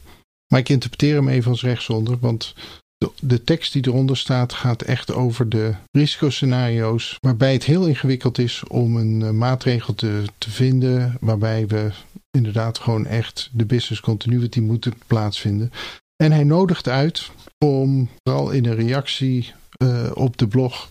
Maar 0.47 0.59
ik 0.59 0.69
interpreteer 0.69 1.15
hem 1.15 1.29
even 1.29 1.51
als 1.51 1.61
rechtsonder, 1.61 2.19
want 2.19 2.55
de, 2.97 3.11
de, 3.21 3.43
tekst 3.43 3.73
die 3.73 3.87
eronder 3.87 4.17
staat 4.17 4.53
gaat 4.53 4.81
echt 4.81 5.13
over 5.13 5.49
de 5.49 5.73
risicoscenario's 5.91 7.17
waarbij 7.21 7.53
het 7.53 7.63
heel 7.63 7.87
ingewikkeld 7.87 8.37
is 8.37 8.63
om 8.67 8.95
een 8.97 9.21
uh, 9.21 9.29
maatregel 9.29 9.95
te, 9.95 10.23
te 10.37 10.49
vinden 10.49 11.17
waarbij 11.19 11.67
we 11.67 11.91
inderdaad 12.31 12.79
gewoon 12.79 13.05
echt 13.05 13.49
de 13.53 13.65
business 13.65 14.01
continuity 14.01 14.59
moeten 14.59 14.93
plaatsvinden. 15.07 15.71
En 16.23 16.31
hij 16.31 16.43
nodigt 16.43 16.87
uit 16.87 17.31
om 17.65 18.09
vooral 18.23 18.51
in 18.51 18.65
een 18.65 18.75
reactie 18.75 19.53
uh, 19.83 20.11
op 20.13 20.37
de 20.37 20.47
blog 20.47 20.89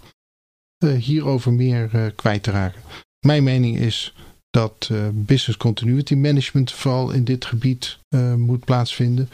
uh, 0.84 0.94
hierover 0.94 1.52
meer 1.52 2.12
kwijt 2.16 2.42
te 2.42 2.50
raken. 2.50 2.82
Mijn 3.26 3.44
mening 3.44 3.78
is 3.78 4.14
dat 4.50 4.90
business 5.12 5.56
continuity 5.56 6.14
management 6.14 6.72
vooral 6.72 7.10
in 7.10 7.24
dit 7.24 7.44
gebied 7.44 7.98
moet 8.36 8.64
plaatsvinden. 8.64 9.28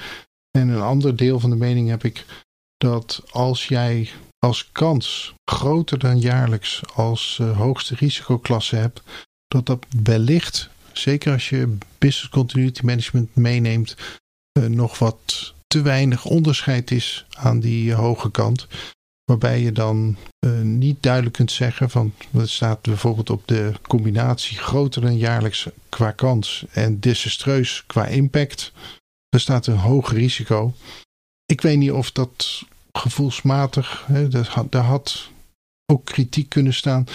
En 0.51 0.69
een 0.69 0.81
ander 0.81 1.17
deel 1.17 1.41
van 1.41 1.51
de 1.51 1.57
mening 1.57 1.89
heb 1.89 2.05
ik 2.05 2.25
dat 2.81 3.23
als 3.31 3.69
jij 3.69 4.11
als 4.39 4.69
kans 4.73 5.35
groter 5.45 5.99
dan 5.99 6.19
jaarlijks 6.19 6.83
als 6.95 7.39
uh, 7.41 7.57
hoogste 7.57 7.95
risicoklasse 7.95 8.77
hebt, 8.77 9.03
dat 9.47 9.67
dat 9.67 9.87
wellicht, 10.03 10.71
zeker 10.93 11.33
als 11.33 11.49
je 11.49 11.77
business 11.99 12.29
continuity 12.29 12.85
management 12.85 13.35
meeneemt, 13.35 13.97
uh, 14.59 14.65
nog 14.65 14.99
wat 14.99 15.55
te 15.67 15.83
weinig 15.83 16.25
onderscheid 16.25 16.91
is 16.91 17.27
aan 17.37 17.61
die 17.61 17.95
hoge 17.95 18.31
kant. 18.31 18.67
Waarbij 19.25 19.61
je 19.61 19.73
dan 19.73 20.17
niet 20.63 21.03
duidelijk 21.03 21.35
kunt 21.35 21.53
zeggen 21.53 21.91
van, 21.91 22.13
het 22.31 22.51
staat 22.51 22.83
bijvoorbeeld 22.83 23.31
op 23.31 23.43
de 23.47 23.73
combinatie 23.83 24.59
groter 24.59 25.03
dan 25.03 25.17
jaarlijks 25.17 25.69
qua 25.89 26.11
kans 26.11 26.65
en 26.71 27.01
desastreus 27.01 27.85
qua 27.87 28.07
impact. 28.07 28.73
Er 29.29 29.41
staat 29.41 29.67
een 29.67 29.77
hoog 29.77 30.13
risico. 30.13 30.75
Ik 31.47 31.61
weet 31.61 31.79
niet 31.79 31.93
of 31.93 32.13
dat 32.13 32.65
gevoelsmatig, 32.93 34.05
hè, 34.07 34.29
daar 34.69 34.85
had 34.85 35.29
ook 35.87 36.05
kritiek 36.05 36.49
kunnen 36.49 36.75
staan. 36.75 37.07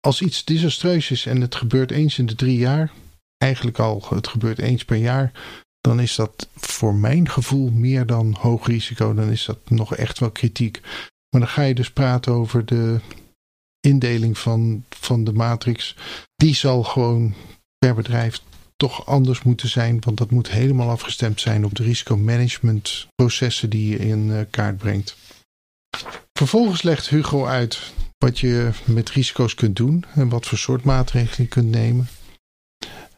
Als 0.00 0.22
iets 0.22 0.44
desastreus 0.44 1.10
is 1.10 1.26
en 1.26 1.40
het 1.40 1.54
gebeurt 1.54 1.90
eens 1.90 2.18
in 2.18 2.26
de 2.26 2.34
drie 2.34 2.58
jaar, 2.58 2.92
eigenlijk 3.36 3.78
al 3.78 4.06
het 4.08 4.28
gebeurt 4.28 4.58
eens 4.58 4.84
per 4.84 4.96
jaar, 4.96 5.32
dan 5.80 6.00
is 6.00 6.14
dat 6.14 6.48
voor 6.54 6.94
mijn 6.94 7.28
gevoel 7.28 7.70
meer 7.70 8.06
dan 8.06 8.36
hoog 8.40 8.66
risico. 8.66 9.14
Dan 9.14 9.30
is 9.30 9.44
dat 9.44 9.70
nog 9.70 9.96
echt 9.96 10.18
wel 10.18 10.30
kritiek. 10.30 10.80
Maar 11.30 11.40
dan 11.40 11.50
ga 11.50 11.62
je 11.62 11.74
dus 11.74 11.90
praten 11.90 12.32
over 12.32 12.66
de 12.66 13.00
indeling 13.80 14.38
van, 14.38 14.84
van 14.88 15.24
de 15.24 15.32
matrix. 15.32 15.96
Die 16.36 16.54
zal 16.54 16.82
gewoon 16.82 17.34
per 17.78 17.94
bedrijf 17.94 18.42
toch 18.80 19.06
anders 19.06 19.42
moeten 19.42 19.68
zijn. 19.68 20.00
Want 20.00 20.16
dat 20.16 20.30
moet 20.30 20.50
helemaal 20.50 20.90
afgestemd 20.90 21.40
zijn 21.40 21.64
op 21.64 21.74
de 21.74 21.82
risicomanagementprocessen 21.82 23.70
die 23.70 23.90
je 23.90 23.98
in 23.98 24.32
eh, 24.32 24.40
kaart 24.50 24.76
brengt. 24.76 25.16
Vervolgens 26.32 26.82
legt 26.82 27.08
Hugo 27.08 27.46
uit 27.46 27.92
wat 28.18 28.38
je 28.38 28.70
met 28.84 29.10
risico's 29.10 29.54
kunt 29.54 29.76
doen 29.76 30.04
en 30.14 30.28
wat 30.28 30.46
voor 30.46 30.58
soort 30.58 30.84
maatregelen 30.84 31.42
je 31.42 31.48
kunt 31.48 31.70
nemen. 31.70 32.08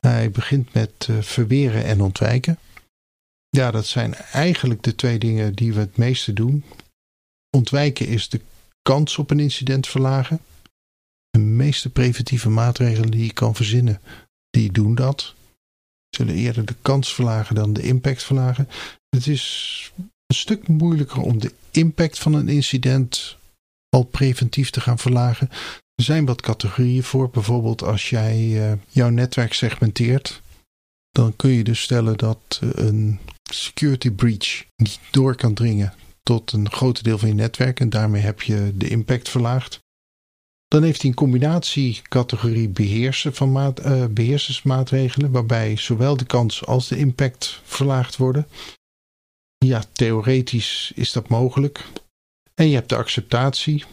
Hij 0.01 0.31
begint 0.31 0.75
met 0.75 1.07
uh, 1.11 1.23
verweren 1.23 1.85
en 1.85 2.01
ontwijken. 2.01 2.59
Ja, 3.49 3.71
dat 3.71 3.87
zijn 3.87 4.15
eigenlijk 4.15 4.83
de 4.83 4.95
twee 4.95 5.19
dingen 5.19 5.55
die 5.55 5.73
we 5.73 5.81
het 5.81 5.97
meeste 5.97 6.33
doen. 6.33 6.65
Ontwijken 7.51 8.07
is 8.07 8.29
de 8.29 8.41
kans 8.83 9.19
op 9.19 9.31
een 9.31 9.41
incident 9.41 9.87
verlagen. 9.87 10.41
De 11.31 11.39
meeste 11.39 11.91
preventieve 11.91 12.49
maatregelen 12.49 13.11
die 13.11 13.25
je 13.25 13.33
kan 13.33 13.55
verzinnen, 13.55 14.01
die 14.51 14.73
doen 14.73 14.95
dat. 14.95 15.35
Zullen 16.17 16.35
eerder 16.35 16.65
de 16.65 16.77
kans 16.83 17.15
verlagen 17.15 17.55
dan 17.55 17.73
de 17.73 17.83
impact 17.83 18.23
verlagen. 18.23 18.69
Het 19.09 19.27
is 19.27 19.93
een 20.27 20.35
stuk 20.35 20.69
moeilijker 20.69 21.21
om 21.21 21.41
de 21.41 21.53
impact 21.71 22.19
van 22.19 22.35
een 22.35 22.49
incident 22.49 23.37
al 23.89 24.03
preventief 24.03 24.71
te 24.71 24.81
gaan 24.81 24.99
verlagen. 24.99 25.49
Er 25.95 26.05
zijn 26.05 26.25
wat 26.25 26.41
categorieën 26.41 27.03
voor. 27.03 27.31
Bijvoorbeeld 27.31 27.83
als 27.83 28.11
jij 28.11 28.39
uh, 28.39 28.73
jouw 28.89 29.09
netwerk 29.09 29.53
segmenteert. 29.53 30.43
Dan 31.11 31.37
kun 31.37 31.51
je 31.51 31.65
dus 31.65 31.83
stellen 31.83 32.17
dat 32.17 32.61
een 32.61 33.19
security 33.43 34.11
breach 34.11 34.65
niet 34.77 35.01
door 35.11 35.35
kan 35.35 35.55
dringen 35.55 35.95
tot 36.23 36.53
een 36.53 36.71
groot 36.71 37.05
deel 37.05 37.19
van 37.19 37.29
je 37.29 37.35
netwerk. 37.35 37.81
En 37.81 37.91
daarmee 37.91 38.23
heb 38.23 38.43
je 38.43 38.73
de 38.75 38.89
impact 38.89 39.29
verlaagd. 39.29 39.81
Dan 40.73 40.83
heeft 40.83 41.01
hij 41.01 41.11
een 41.11 41.17
combinatiecategorie 41.17 42.69
beheersen 42.69 43.35
van 43.35 43.53
maat, 43.53 43.87
uh, 43.87 44.05
beheersersmaatregelen. 44.07 45.31
Waarbij 45.31 45.77
zowel 45.77 46.17
de 46.17 46.25
kans 46.25 46.67
als 46.67 46.89
de 46.89 46.97
impact 46.97 47.61
verlaagd 47.65 48.17
worden. 48.17 48.49
Ja, 49.59 49.85
theoretisch 49.93 50.93
is 50.95 51.13
dat 51.13 51.29
mogelijk. 51.29 51.85
En 52.55 52.69
je 52.69 52.75
hebt 52.75 52.89
de 52.89 52.97
acceptatie, 52.97 53.85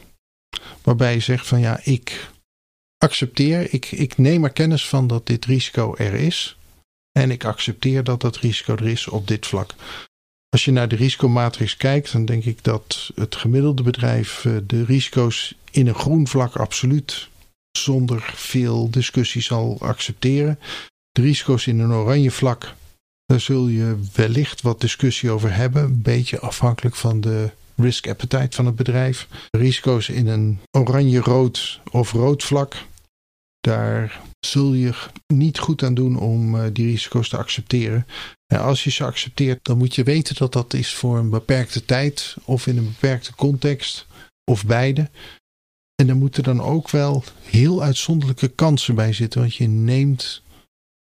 waarbij 0.81 1.13
je 1.13 1.19
zegt 1.19 1.48
van 1.48 1.59
ja, 1.59 1.79
ik 1.83 2.31
accepteer, 2.98 3.74
ik, 3.74 3.91
ik 3.91 4.17
neem 4.17 4.43
er 4.43 4.51
kennis 4.51 4.88
van 4.88 5.07
dat 5.07 5.27
dit 5.27 5.45
risico 5.45 5.95
er 5.95 6.13
is. 6.13 6.57
En 7.12 7.31
ik 7.31 7.45
accepteer 7.45 8.03
dat 8.03 8.21
dat 8.21 8.38
risico 8.38 8.74
er 8.74 8.88
is 8.88 9.07
op 9.07 9.27
dit 9.27 9.48
vlak. 9.48 9.75
Als 10.50 10.65
je 10.65 10.72
naar 10.72 10.88
de 10.88 10.96
risicomatrix 10.96 11.77
kijkt, 11.77 12.12
dan 12.12 12.25
denk 12.25 12.44
ik 12.44 12.63
dat 12.63 13.12
het 13.15 13.36
gemiddelde 13.36 13.84
bedrijf 13.84 14.46
eh, 14.46 14.53
de 14.68 14.84
risico's 14.84 15.56
in 15.72 15.88
een 15.88 15.96
groen 15.96 16.27
vlak 16.27 16.56
absoluut 16.56 17.27
zonder 17.72 18.32
veel 18.36 18.89
discussie 18.89 19.41
zal 19.41 19.77
accepteren. 19.79 20.60
De 21.12 21.22
risico's 21.22 21.68
in 21.68 21.79
een 21.79 21.94
oranje 21.94 22.32
vlak 22.32 22.75
daar 23.29 23.39
zul 23.39 23.68
je 23.68 23.98
wellicht 24.13 24.62
wat 24.62 24.82
discussie 24.82 25.32
over 25.32 25.56
hebben. 25.56 25.84
Een 25.84 26.01
beetje 26.01 26.39
afhankelijk 26.39 26.96
van 26.96 27.22
de 27.22 27.50
risk 27.75 28.08
appetite 28.08 28.56
van 28.56 28.65
het 28.65 28.75
bedrijf. 28.75 29.27
Risico's 29.51 30.10
in 30.10 30.27
een 30.27 30.60
oranje-rood 30.72 31.79
of 31.91 32.12
rood 32.12 32.44
vlak. 32.44 32.75
Daar 33.60 34.22
zul 34.39 34.74
je 34.74 34.94
niet 35.28 35.60
goed 35.60 35.84
aan 35.84 35.94
doen 35.94 36.18
om 36.18 36.56
uh, 36.56 36.66
die 36.74 36.86
risico's 36.86 37.30
te 37.30 37.38
accepteren. 37.38 38.06
En 38.46 38.62
als 38.62 38.84
je 38.84 38.89
ze 38.89 39.04
accepteert, 39.04 39.66
dan 39.66 39.78
moet 39.78 39.96
je 39.96 40.04
weten 40.04 40.36
dat 40.36 40.54
dat 40.54 40.74
is 40.74 40.94
voor 40.94 41.18
een 41.18 41.30
beperkte 41.30 41.86
tijd 41.86 42.36
of 42.44 42.68
in 42.68 42.78
een 42.78 42.88
beperkte 42.88 43.36
context 43.36 44.08
of 44.44 44.66
beide. 44.66 45.10
En 45.96 46.10
er 46.10 46.16
moeten 46.16 46.44
dan 46.44 46.62
ook 46.62 46.89
wel 46.89 47.24
heel 47.44 47.82
uitzonderlijke 47.82 48.48
kansen 48.48 48.96
bij 48.96 49.13
zitten, 49.13 49.39
want 49.39 49.56
je 49.56 49.68
neemt 49.68 50.42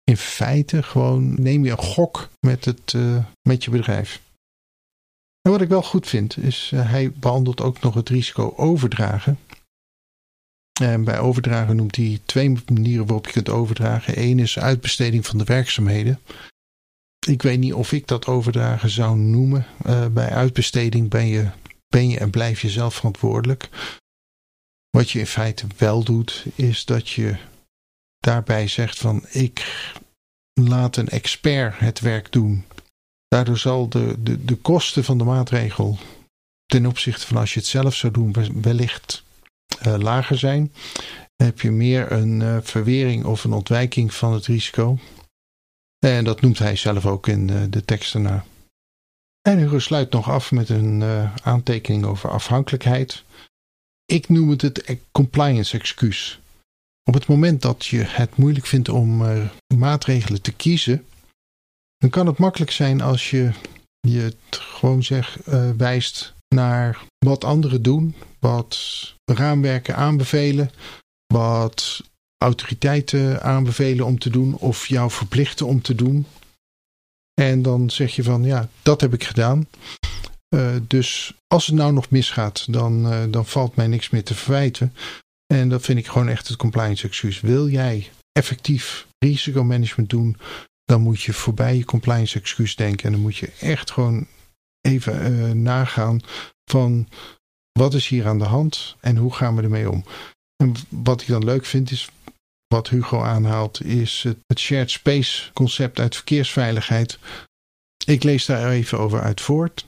in 0.05 0.17
feite 0.17 0.83
gewoon 0.83 1.43
neem 1.43 1.65
je 1.65 1.71
een 1.71 1.79
gok 1.79 2.31
met, 2.41 2.65
het, 2.65 2.93
uh, 2.93 3.25
met 3.43 3.65
je 3.65 3.71
bedrijf. 3.71 4.23
En 5.41 5.51
wat 5.51 5.61
ik 5.61 5.69
wel 5.69 5.83
goed 5.83 6.07
vind, 6.07 6.37
is 6.37 6.71
uh, 6.75 6.91
hij 6.91 7.13
behandelt 7.13 7.61
ook 7.61 7.81
nog 7.81 7.95
het 7.95 8.09
risico 8.09 8.53
overdragen. 8.57 9.39
En 10.81 11.05
bij 11.05 11.19
overdragen 11.19 11.76
noemt 11.76 11.97
hij 11.97 12.21
twee 12.25 12.57
manieren 12.73 13.07
waarop 13.07 13.26
je 13.26 13.33
kunt 13.33 13.49
overdragen. 13.49 14.19
Eén 14.19 14.38
is 14.38 14.59
uitbesteding 14.59 15.26
van 15.26 15.38
de 15.38 15.45
werkzaamheden. 15.45 16.21
Ik 17.26 17.43
weet 17.43 17.59
niet 17.59 17.73
of 17.73 17.93
ik 17.93 18.07
dat 18.07 18.26
overdragen 18.26 18.91
zou 18.91 19.19
noemen. 19.19 19.67
Uh, 19.87 20.07
bij 20.07 20.29
uitbesteding 20.29 21.11
ben 21.11 21.26
je, 21.26 21.50
ben 21.88 22.09
je 22.09 22.19
en 22.19 22.31
blijf 22.31 22.61
je 22.61 22.71
zelf 22.71 22.95
verantwoordelijk. 22.95 23.69
Wat 24.91 25.11
je 25.11 25.19
in 25.19 25.26
feite 25.26 25.67
wel 25.76 26.05
doet, 26.05 26.45
is 26.55 26.85
dat 26.85 27.09
je 27.09 27.37
daarbij 28.19 28.69
zegt 28.69 28.99
van 28.99 29.26
ik 29.29 29.91
laat 30.52 30.97
een 30.97 31.09
expert 31.09 31.79
het 31.79 32.00
werk 32.00 32.33
doen. 32.33 32.64
Daardoor 33.29 33.59
zal 33.59 33.88
de, 33.88 34.23
de, 34.23 34.45
de 34.45 34.57
kosten 34.57 35.05
van 35.05 35.19
de 35.19 35.25
maatregel 35.25 35.99
ten 36.67 36.87
opzichte 36.87 37.26
van 37.26 37.37
als 37.37 37.55
je 37.55 37.59
het 37.59 37.69
zelf 37.69 37.95
zou 37.95 38.12
doen 38.12 38.35
wellicht 38.62 39.25
lager 39.85 40.39
zijn. 40.39 40.73
Heb 41.37 41.61
je 41.61 41.71
meer 41.71 42.12
een 42.12 42.41
uh, 42.41 42.59
verwering 42.62 43.25
of 43.25 43.45
een 43.45 43.53
ontwijking 43.53 44.15
van 44.15 44.33
het 44.33 44.47
risico. 44.47 44.99
En 45.99 46.25
dat 46.25 46.41
noemt 46.41 46.59
hij 46.59 46.77
zelf 46.77 47.07
ook 47.07 47.27
in 47.27 47.47
de, 47.47 47.69
de 47.69 47.85
tekst. 47.85 48.15
En 48.15 49.59
Hugo 49.59 49.79
sluit 49.79 50.12
nog 50.12 50.31
af 50.31 50.51
met 50.51 50.69
een 50.69 51.03
aantekening 51.43 52.05
over 52.05 52.31
afhankelijkheid. 52.31 53.25
Ik 54.05 54.29
noem 54.29 54.51
het 54.51 54.62
het 54.62 54.99
compliance 55.12 55.79
excuus. 55.79 56.41
Op 57.05 57.15
het 57.15 57.27
moment 57.27 57.62
dat 57.62 57.87
je 57.87 58.03
het 58.03 58.37
moeilijk 58.37 58.67
vindt 58.67 58.89
om 58.89 59.23
maatregelen 59.75 60.43
te 60.43 60.53
kiezen, 60.53 61.05
dan 61.97 62.11
kan 62.11 62.27
het 62.27 62.39
makkelijk 62.39 62.71
zijn 62.71 63.01
als 63.01 63.31
je 63.31 63.51
je 64.09 64.21
het 64.21 64.57
gewoon 64.57 65.03
zeg, 65.03 65.39
wijst 65.77 66.35
naar 66.49 67.05
wat 67.19 67.45
anderen 67.45 67.83
doen, 67.83 68.15
wat 68.43 69.15
raamwerken 69.25 69.97
aanbevelen, 69.97 70.71
wat 71.27 72.03
autoriteiten 72.39 73.43
aanbevelen 73.43 74.07
om 74.07 74.19
te 74.19 74.31
doen 74.31 74.55
of 74.55 74.87
jou 74.87 75.11
verplichten 75.11 75.67
om 75.67 75.83
te 75.83 75.95
doen. 75.95 76.27
En 77.35 77.63
dan 77.63 77.91
zeg 77.91 78.17
je 78.17 78.23
van 78.23 78.45
ja, 78.45 78.69
dat 78.83 79.01
heb 79.01 79.13
ik 79.15 79.25
gedaan. 79.25 79.67
Uh, 80.55 80.77
dus 80.87 81.35
als 81.47 81.67
het 81.67 81.75
nou 81.75 81.93
nog 81.93 82.11
misgaat, 82.11 82.73
dan, 82.73 83.13
uh, 83.13 83.23
dan 83.31 83.47
valt 83.47 83.77
mij 83.77 83.87
niks 83.87 84.11
meer 84.11 84.25
te 84.25 84.35
verwijten. 84.35 84.95
En 85.47 85.69
dat 85.69 85.83
vind 85.83 85.99
ik 85.99 86.07
gewoon 86.07 86.29
echt 86.29 86.49
het 86.49 86.57
compliance 86.57 87.07
excuus. 87.07 87.41
Wil 87.41 87.69
jij 87.69 88.11
effectief 88.33 89.07
risicomanagement 89.19 90.11
doen, 90.11 90.37
dan 90.85 91.01
moet 91.01 91.23
je 91.23 91.33
voorbij 91.33 91.77
je 91.77 91.85
compliance 91.85 92.39
excuus 92.39 92.77
denken. 92.77 93.05
En 93.07 93.13
dan 93.13 93.21
moet 93.21 93.37
je 93.37 93.53
echt 93.61 93.91
gewoon 93.91 94.27
even 94.81 95.33
uh, 95.33 95.51
nagaan 95.51 96.21
van 96.71 97.09
wat 97.73 97.95
is 97.95 98.09
hier 98.09 98.26
aan 98.26 98.38
de 98.38 98.45
hand 98.45 98.97
en 99.00 99.17
hoe 99.17 99.35
gaan 99.35 99.57
we 99.57 99.62
ermee 99.62 99.91
om. 99.91 100.05
En 100.57 100.75
wat 100.88 101.21
ik 101.21 101.26
dan 101.26 101.45
leuk 101.45 101.64
vind 101.64 101.91
is, 101.91 102.09
wat 102.67 102.88
Hugo 102.88 103.23
aanhaalt, 103.23 103.85
is 103.85 104.23
het, 104.47 104.59
shared 104.59 104.91
space 104.91 105.52
concept 105.52 105.99
uit 105.99 106.14
verkeersveiligheid. 106.14 107.19
Ik 108.07 108.23
lees 108.23 108.47
daar 108.47 108.71
even 108.71 108.99
over 108.99 109.21
uit 109.21 109.41
voort. 109.41 109.87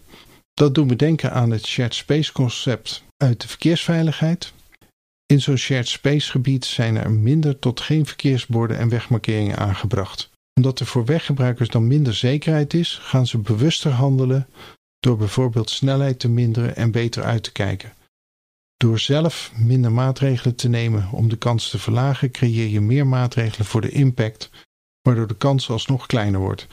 Dat 0.55 0.75
doet 0.75 0.87
me 0.87 0.97
denken 0.97 1.33
aan 1.33 1.51
het 1.51 1.67
shared 1.67 1.95
space 1.95 2.33
concept 2.33 3.03
uit 3.17 3.41
de 3.41 3.49
verkeersveiligheid. 3.49 4.53
In 5.27 5.41
zo'n 5.41 5.57
shared 5.57 5.89
space 5.89 6.31
gebied 6.31 6.65
zijn 6.65 6.97
er 6.97 7.11
minder 7.11 7.59
tot 7.59 7.81
geen 7.81 8.07
verkeersborden 8.07 8.79
en 8.79 8.89
wegmarkeringen 8.89 9.59
aangebracht. 9.59 10.31
Omdat 10.55 10.81
er 10.81 10.87
voor 10.87 11.05
weggebruikers 11.05 11.69
dan 11.69 11.87
minder 11.87 12.15
zekerheid 12.15 12.75
is, 12.75 12.99
gaan 13.03 13.27
ze 13.27 13.39
bewuster 13.39 13.91
handelen 13.91 14.47
door 15.05 15.17
bijvoorbeeld 15.17 15.71
snelheid 15.71 16.19
te 16.19 16.29
minderen 16.29 16.77
en 16.77 16.91
beter 16.91 17.23
uit 17.23 17.43
te 17.43 17.53
kijken. 17.53 17.93
Door 18.77 18.99
zelf 18.99 19.53
minder 19.57 19.93
maatregelen 19.93 20.57
te 20.57 20.69
nemen 20.69 21.11
om 21.13 21.29
de 21.29 21.37
kans 21.37 21.71
te 21.71 21.79
verlagen, 21.79 22.31
creëer 22.31 22.69
je 22.69 22.81
meer 22.81 23.07
maatregelen 23.07 23.67
voor 23.67 23.81
de 23.81 23.91
impact, 23.91 24.51
waardoor 25.03 25.27
de 25.27 25.37
kans 25.37 25.71
alsnog 25.71 26.07
kleiner 26.07 26.41
wordt. 26.41 26.67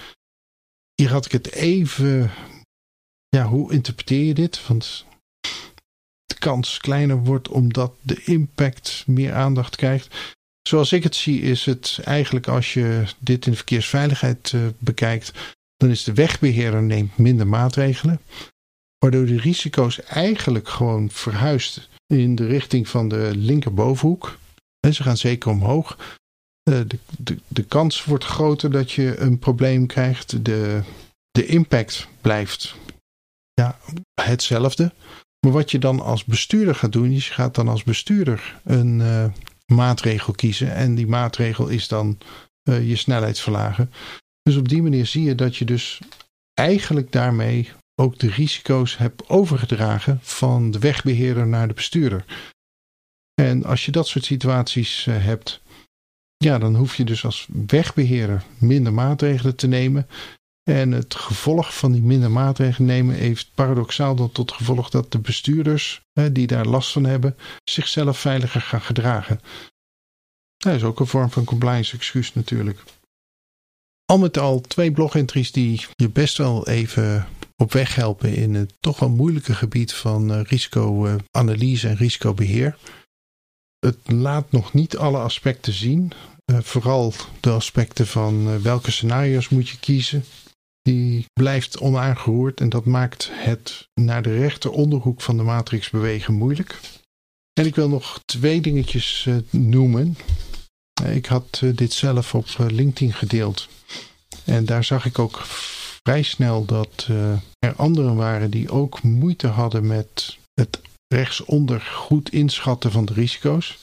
Hier 0.93 1.11
had 1.11 1.25
ik 1.25 1.31
het 1.31 1.51
even. 1.51 2.31
Ja, 3.27 3.45
hoe 3.45 3.73
interpreteer 3.73 4.23
je 4.23 4.33
dit? 4.33 4.67
Want 4.67 5.05
de 6.25 6.35
kans 6.39 6.77
kleiner 6.77 7.17
wordt 7.17 7.47
omdat 7.47 7.93
de 8.01 8.23
impact 8.23 9.03
meer 9.07 9.33
aandacht 9.33 9.75
krijgt. 9.75 10.35
Zoals 10.61 10.91
ik 10.91 11.03
het 11.03 11.15
zie, 11.15 11.41
is 11.41 11.65
het 11.65 11.99
eigenlijk 12.03 12.47
als 12.47 12.73
je 12.73 13.05
dit 13.19 13.45
in 13.45 13.51
de 13.51 13.57
verkeersveiligheid 13.57 14.51
uh, 14.51 14.67
bekijkt, 14.77 15.31
dan 15.81 15.89
is 15.89 16.03
de 16.03 16.13
wegbeheerder 16.13 16.83
neemt 16.83 17.17
minder 17.17 17.47
maatregelen. 17.47 18.21
Waardoor 18.97 19.25
de 19.25 19.39
risico's 19.39 20.01
eigenlijk 20.01 20.69
gewoon 20.69 21.09
verhuist 21.09 21.89
in 22.07 22.35
de 22.35 22.45
richting 22.45 22.87
van 22.87 23.07
de 23.07 23.31
linkerbovenhoek. 23.35 24.37
En 24.79 24.93
ze 24.93 25.03
gaan 25.03 25.17
zeker 25.17 25.51
omhoog. 25.51 26.19
Eh, 26.63 26.79
de, 26.87 26.97
de, 27.17 27.39
de 27.47 27.63
kans 27.63 28.05
wordt 28.05 28.23
groter 28.23 28.71
dat 28.71 28.91
je 28.91 29.17
een 29.17 29.39
probleem 29.39 29.85
krijgt. 29.85 30.45
De, 30.45 30.81
de 31.31 31.45
impact 31.45 32.07
blijft 32.21 32.75
ja, 33.53 33.79
hetzelfde. 34.21 34.93
Maar 35.39 35.51
wat 35.51 35.71
je 35.71 35.79
dan 35.79 35.99
als 35.99 36.25
bestuurder 36.25 36.75
gaat 36.75 36.91
doen, 36.91 37.11
is 37.11 37.27
je 37.27 37.33
gaat 37.33 37.55
dan 37.55 37.67
als 37.67 37.83
bestuurder 37.83 38.59
een 38.63 38.99
uh, 38.99 39.25
maatregel 39.65 40.33
kiezen. 40.33 40.73
En 40.73 40.95
die 40.95 41.07
maatregel 41.07 41.67
is 41.67 41.87
dan 41.87 42.17
uh, 42.63 42.89
je 42.89 42.95
snelheid 42.95 43.39
verlagen. 43.39 43.91
Dus 44.41 44.55
op 44.55 44.69
die 44.69 44.81
manier 44.81 45.05
zie 45.05 45.23
je 45.23 45.35
dat 45.35 45.55
je 45.55 45.65
dus 45.65 45.99
eigenlijk 46.53 47.11
daarmee 47.11 47.71
ook 47.95 48.19
de 48.19 48.29
risico's 48.29 48.97
hebt 48.97 49.29
overgedragen 49.29 50.19
van 50.21 50.71
de 50.71 50.79
wegbeheerder 50.79 51.47
naar 51.47 51.67
de 51.67 51.73
bestuurder. 51.73 52.25
En 53.41 53.63
als 53.63 53.85
je 53.85 53.91
dat 53.91 54.07
soort 54.07 54.25
situaties 54.25 55.05
uh, 55.05 55.23
hebt, 55.23 55.61
ja, 56.37 56.57
dan 56.57 56.75
hoef 56.75 56.95
je 56.95 57.03
dus 57.03 57.25
als 57.25 57.47
wegbeheerder 57.67 58.43
minder 58.57 58.93
maatregelen 58.93 59.55
te 59.55 59.67
nemen. 59.67 60.07
En 60.63 60.91
het 60.91 61.15
gevolg 61.15 61.77
van 61.77 61.91
die 61.91 62.01
minder 62.01 62.31
maatregelen 62.31 62.87
nemen 62.87 63.15
heeft 63.15 63.51
paradoxaal 63.55 64.15
dan 64.15 64.31
tot 64.31 64.51
gevolg 64.51 64.89
dat 64.89 65.11
de 65.11 65.19
bestuurders 65.19 66.01
die 66.31 66.47
daar 66.47 66.65
last 66.65 66.91
van 66.91 67.03
hebben, 67.03 67.37
zichzelf 67.63 68.19
veiliger 68.19 68.61
gaan 68.61 68.81
gedragen. 68.81 69.39
Dat 70.57 70.75
is 70.75 70.83
ook 70.83 70.99
een 70.99 71.07
vorm 71.07 71.29
van 71.29 71.43
compliance 71.43 71.95
excuus 71.95 72.33
natuurlijk. 72.33 72.83
Al 74.11 74.17
met 74.17 74.37
al 74.37 74.61
twee 74.61 74.91
blogentries 74.91 75.51
die 75.51 75.85
je 75.95 76.09
best 76.09 76.37
wel 76.37 76.67
even 76.67 77.27
op 77.57 77.71
weg 77.71 77.95
helpen 77.95 78.35
in 78.35 78.53
het 78.55 78.73
toch 78.79 78.99
wel 78.99 79.09
moeilijke 79.09 79.53
gebied 79.53 79.93
van 79.93 80.31
uh, 80.31 80.41
risicoanalyse 80.43 81.87
en 81.87 81.95
risicobeheer. 81.95 82.77
Het 83.79 83.97
laat 84.05 84.51
nog 84.51 84.73
niet 84.73 84.97
alle 84.97 85.17
aspecten 85.17 85.73
zien. 85.73 86.11
Uh, 86.45 86.59
vooral 86.61 87.13
de 87.39 87.49
aspecten 87.49 88.07
van 88.07 88.61
welke 88.61 88.91
scenario's 88.91 89.49
moet 89.49 89.69
je 89.69 89.79
kiezen. 89.79 90.23
Die 90.81 91.25
blijft 91.33 91.79
onaangeroerd 91.79 92.61
en 92.61 92.69
dat 92.69 92.85
maakt 92.85 93.29
het 93.33 93.87
naar 93.93 94.21
de 94.21 94.37
rechter 94.37 94.71
onderhoek 94.71 95.21
van 95.21 95.37
de 95.37 95.43
matrix 95.43 95.89
bewegen 95.89 96.33
moeilijk. 96.33 96.79
En 97.53 97.65
ik 97.65 97.75
wil 97.75 97.89
nog 97.89 98.21
twee 98.25 98.61
dingetjes 98.61 99.27
noemen. 99.49 100.17
Ik 101.05 101.25
had 101.25 101.61
dit 101.75 101.93
zelf 101.93 102.35
op 102.35 102.45
LinkedIn 102.57 103.13
gedeeld. 103.13 103.67
En 104.43 104.65
daar 104.65 104.83
zag 104.83 105.05
ik 105.05 105.19
ook 105.19 105.41
vrij 106.03 106.21
snel 106.21 106.65
dat 106.65 107.07
er 107.59 107.75
anderen 107.75 108.15
waren 108.15 108.49
die 108.51 108.71
ook 108.71 109.01
moeite 109.01 109.47
hadden 109.47 109.87
met 109.87 110.37
het 110.53 110.81
rechtsonder 111.07 111.81
goed 111.81 112.31
inschatten 112.31 112.91
van 112.91 113.05
de 113.05 113.13
risico's. 113.13 113.77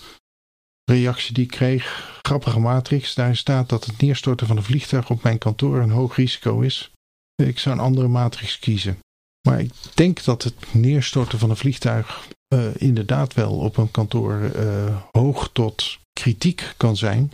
Reactie 0.85 1.35
die 1.35 1.45
ik 1.45 1.51
kreeg, 1.51 2.19
grappige 2.23 2.59
matrix, 2.59 3.15
daarin 3.15 3.37
staat 3.37 3.69
dat 3.69 3.85
het 3.85 4.01
neerstorten 4.01 4.47
van 4.47 4.57
een 4.57 4.63
vliegtuig 4.63 5.11
op 5.11 5.23
mijn 5.23 5.39
kantoor 5.39 5.79
een 5.79 5.91
hoog 5.91 6.17
risico 6.17 6.61
is. 6.61 6.91
Ik 7.43 7.59
zou 7.59 7.77
een 7.77 7.85
andere 7.85 8.09
matrix 8.09 8.59
kiezen. 8.59 8.99
Maar 9.49 9.61
ik 9.61 9.73
denk 9.95 10.25
dat 10.25 10.43
het 10.43 10.55
neerstorten 10.75 11.39
van 11.39 11.51
een 11.51 11.57
vliegtuig 11.57 12.29
inderdaad 12.77 13.35
wel 13.35 13.59
op 13.59 13.77
een 13.77 13.91
kantoor 13.91 14.51
hoog 15.11 15.51
tot 15.53 15.99
kritiek 16.19 16.75
kan 16.77 16.97
zijn. 16.97 17.33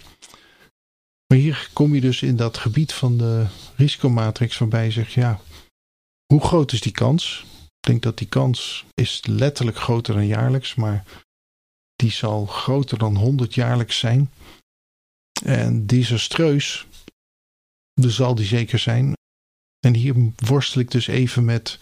Maar 1.27 1.39
hier 1.39 1.71
kom 1.73 1.95
je 1.95 2.01
dus 2.01 2.23
in 2.23 2.37
dat 2.37 2.59
gebied 2.59 2.93
van 2.93 3.19
de 3.19 3.47
risicomatrix 3.77 4.59
waarbij 4.59 4.85
je 4.85 4.91
zegt, 4.91 5.13
ja, 5.13 5.41
hoe 6.27 6.41
groot 6.41 6.73
is 6.73 6.81
die 6.81 6.93
kans? 6.93 7.45
Ik 7.65 7.91
denk 7.91 8.03
dat 8.03 8.19
die 8.19 8.29
kans 8.29 8.85
is 8.95 9.27
letterlijk 9.27 9.77
groter 9.77 10.15
dan 10.15 10.27
jaarlijks, 10.27 10.75
maar 10.75 11.05
die 11.97 12.11
zal 12.11 12.47
groter 12.47 12.99
dan 12.99 13.17
100 13.17 13.55
jaarlijks 13.55 13.99
zijn. 13.99 14.31
En 15.45 15.87
desastreus, 15.87 16.87
dus 17.93 18.15
zal 18.15 18.35
die 18.35 18.47
zeker 18.47 18.79
zijn. 18.79 19.13
En 19.87 19.95
hier 19.95 20.15
worstel 20.37 20.81
ik 20.81 20.91
dus 20.91 21.07
even 21.07 21.45
met 21.45 21.79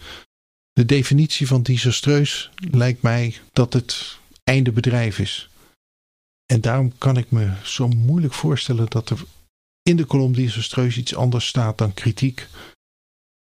de 0.71 0.85
definitie 0.85 1.47
van 1.47 1.63
desastreus. 1.63 2.51
Lijkt 2.55 3.01
mij 3.01 3.37
dat 3.53 3.73
het 3.73 4.17
einde 4.43 4.71
bedrijf 4.71 5.19
is. 5.19 5.49
En 6.45 6.61
daarom 6.61 6.97
kan 6.97 7.17
ik 7.17 7.31
me 7.31 7.51
zo 7.63 7.87
moeilijk 7.87 8.33
voorstellen 8.33 8.89
dat 8.89 9.09
er 9.09 9.23
in 9.81 9.95
de 9.95 10.05
kolom 10.05 10.33
desastreus 10.33 10.97
iets 10.97 11.15
anders 11.15 11.47
staat 11.47 11.77
dan 11.77 11.93
kritiek. 11.93 12.47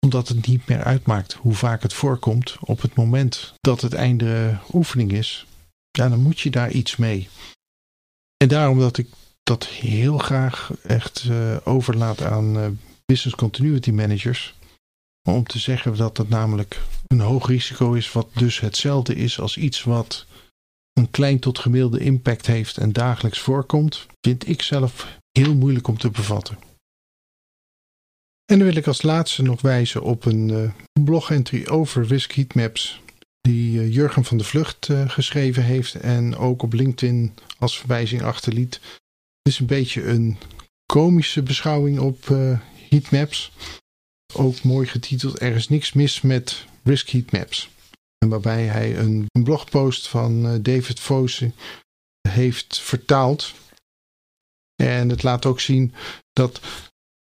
Omdat 0.00 0.28
het 0.28 0.46
niet 0.46 0.66
meer 0.66 0.84
uitmaakt 0.84 1.32
hoe 1.32 1.54
vaak 1.54 1.82
het 1.82 1.92
voorkomt 1.92 2.56
op 2.60 2.80
het 2.80 2.94
moment 2.94 3.54
dat 3.60 3.80
het 3.80 3.92
einde 3.92 4.58
oefening 4.72 5.12
is. 5.12 5.46
Ja, 5.90 6.08
dan 6.08 6.22
moet 6.22 6.40
je 6.40 6.50
daar 6.50 6.70
iets 6.70 6.96
mee. 6.96 7.28
En 8.36 8.48
daarom 8.48 8.78
dat 8.78 8.98
ik 8.98 9.08
dat 9.42 9.66
heel 9.66 10.18
graag 10.18 10.72
echt 10.82 11.24
uh, 11.24 11.56
overlaat 11.64 12.22
aan 12.22 12.56
uh, 12.56 12.66
business 13.04 13.36
continuity 13.36 13.90
managers. 13.90 14.54
Om 15.28 15.46
te 15.46 15.58
zeggen 15.58 15.96
dat 15.96 16.16
het 16.16 16.28
namelijk 16.28 16.80
een 17.06 17.20
hoog 17.20 17.46
risico 17.46 17.92
is, 17.92 18.12
wat 18.12 18.28
dus 18.34 18.60
hetzelfde 18.60 19.14
is 19.14 19.40
als 19.40 19.56
iets 19.56 19.82
wat 19.82 20.26
een 20.98 21.10
klein 21.10 21.38
tot 21.38 21.58
gemiddelde 21.58 21.98
impact 21.98 22.46
heeft 22.46 22.76
en 22.76 22.92
dagelijks 22.92 23.38
voorkomt, 23.38 24.06
vind 24.20 24.48
ik 24.48 24.62
zelf 24.62 25.18
heel 25.30 25.54
moeilijk 25.54 25.88
om 25.88 25.98
te 25.98 26.10
bevatten. 26.10 26.58
En 28.44 28.58
dan 28.58 28.66
wil 28.66 28.76
ik 28.76 28.86
als 28.86 29.02
laatste 29.02 29.42
nog 29.42 29.60
wijzen 29.60 30.02
op 30.02 30.24
een 30.24 30.48
uh, 30.48 30.70
blog-entry 31.04 31.66
over 31.66 32.06
Risk 32.06 32.32
Heatmaps 32.32 33.00
die 33.40 33.78
uh, 33.78 33.94
Jurgen 33.94 34.24
van 34.24 34.38
de 34.38 34.44
Vlucht 34.44 34.88
uh, 34.88 35.10
geschreven 35.10 35.64
heeft 35.64 35.94
en 35.94 36.36
ook 36.36 36.62
op 36.62 36.72
LinkedIn 36.72 37.34
als 37.58 37.78
verwijzing 37.78 38.22
achterliet. 38.22 38.74
Het 39.42 39.52
is 39.52 39.58
een 39.58 39.66
beetje 39.66 40.04
een 40.04 40.36
komische 40.92 41.42
beschouwing 41.42 41.98
op 41.98 42.26
heatmaps. 42.90 43.52
Ook 44.34 44.62
mooi 44.62 44.86
getiteld 44.86 45.40
Er 45.40 45.54
is 45.54 45.68
niks 45.68 45.92
mis 45.92 46.20
met 46.20 46.64
Risk 46.82 47.08
Heatmaps. 47.08 47.70
En 48.18 48.28
waarbij 48.28 48.64
hij 48.64 48.98
een, 48.98 49.26
blogpost 49.42 50.08
van 50.08 50.62
David 50.62 51.00
Fosse 51.00 51.52
heeft 52.28 52.80
vertaald. 52.80 53.54
En 54.82 55.08
het 55.08 55.22
laat 55.22 55.46
ook 55.46 55.60
zien 55.60 55.94
dat 56.32 56.60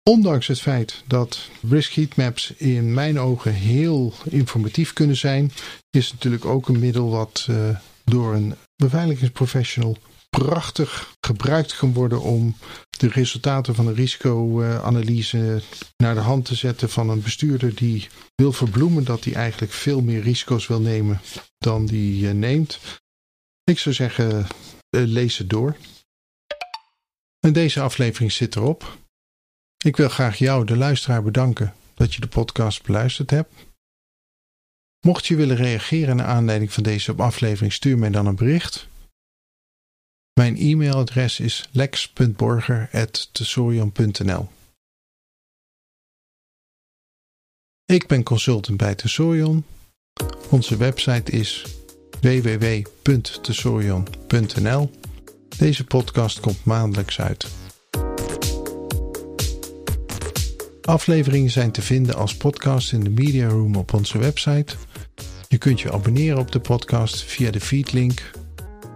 ondanks 0.10 0.47
het 0.47 0.62
feit 0.62 1.03
dat 1.08 1.49
risk 1.69 1.93
heatmaps 1.93 2.51
in 2.51 2.93
mijn 2.93 3.19
ogen 3.19 3.53
heel 3.53 4.13
informatief 4.23 4.93
kunnen 4.93 5.15
zijn, 5.17 5.51
is 5.89 6.05
het 6.05 6.13
natuurlijk 6.13 6.45
ook 6.45 6.67
een 6.67 6.79
middel 6.79 7.10
wat 7.10 7.47
uh, 7.49 7.77
door 8.03 8.34
een 8.34 8.55
beveiligingsprofessional 8.75 9.97
prachtig 10.38 11.15
gebruikt 11.19 11.78
kan 11.78 11.93
worden 11.93 12.21
om 12.21 12.56
de 12.89 13.08
resultaten 13.08 13.76
van 13.76 13.88
een 13.88 13.93
risicoanalyse 13.93 15.62
naar 15.98 16.13
de 16.13 16.21
hand 16.21 16.45
te 16.45 16.56
zetten 16.56 16.89
van 16.89 17.10
een 17.10 17.21
bestuurder 17.21 17.76
die 17.76 18.08
wil 18.36 18.52
verbloemen 18.52 19.04
dat 19.04 19.24
hij 19.24 19.34
eigenlijk 19.34 19.71
veel 19.71 20.02
meer 20.02 20.21
risico's 20.21 20.67
wil 20.67 20.82
nemen 20.82 21.21
dan 21.58 21.86
die 21.86 22.24
uh, 22.24 22.32
neemt. 22.32 22.80
Ik 23.63 23.80
zou 23.80 23.95
zeggen, 23.95 24.39
uh, 24.39 24.45
lees 24.89 25.38
het 25.38 25.50
door. 25.50 25.76
En 27.39 27.54
deze 27.54 27.82
aflevering 27.82 28.32
zit 28.32 28.56
erop. 28.56 28.98
Ik 29.84 29.98
wil 29.98 30.10
graag 30.10 30.38
jou, 30.38 30.65
de 30.65 30.78
luisteraar, 30.78 31.24
bedanken 31.24 31.74
dat 31.93 32.13
je 32.13 32.21
de 32.21 32.28
podcast 32.28 32.84
beluisterd 32.84 33.30
hebt. 33.30 33.54
Mocht 35.06 35.26
je 35.26 35.36
willen 35.36 35.56
reageren 35.56 36.15
naar 36.15 36.26
aanleiding 36.26 36.74
van 36.74 36.84
deze 36.84 37.13
aflevering, 37.15 37.74
stuur 37.74 37.98
mij 37.98 38.10
dan 38.10 38.26
een 38.26 38.36
bericht. 38.36 38.88
Mijn 40.39 40.58
e-mailadres 40.58 41.39
is 41.39 41.69
lex.borger.tesorion.nl 41.71 44.50
Ik 47.86 48.08
ben 48.08 48.24
consultant 48.24 48.78
bij 48.78 48.95
Tesorion. 48.95 49.65
Onze 50.50 50.78
website 50.78 51.32
is 51.32 51.65
www.tesorion.nl 52.21 54.91
deze 55.58 55.84
podcast 55.84 56.39
komt 56.39 56.65
maandelijks 56.65 57.21
uit. 57.21 57.48
Afleveringen 60.82 61.52
zijn 61.52 61.71
te 61.71 61.82
vinden 61.82 62.15
als 62.15 62.38
podcast 62.38 62.93
in 62.93 63.04
de 63.04 63.10
Media 63.10 63.48
Room 63.48 63.76
op 63.76 63.93
onze 63.93 64.17
website. 64.17 64.76
Je 65.48 65.58
kunt 65.58 65.82
je 65.82 65.91
abonneren 65.91 66.39
op 66.39 66.52
de 66.52 66.60
podcast 66.60 67.24
via 67.24 67.52
de 67.52 67.60
feedlink 67.60 68.32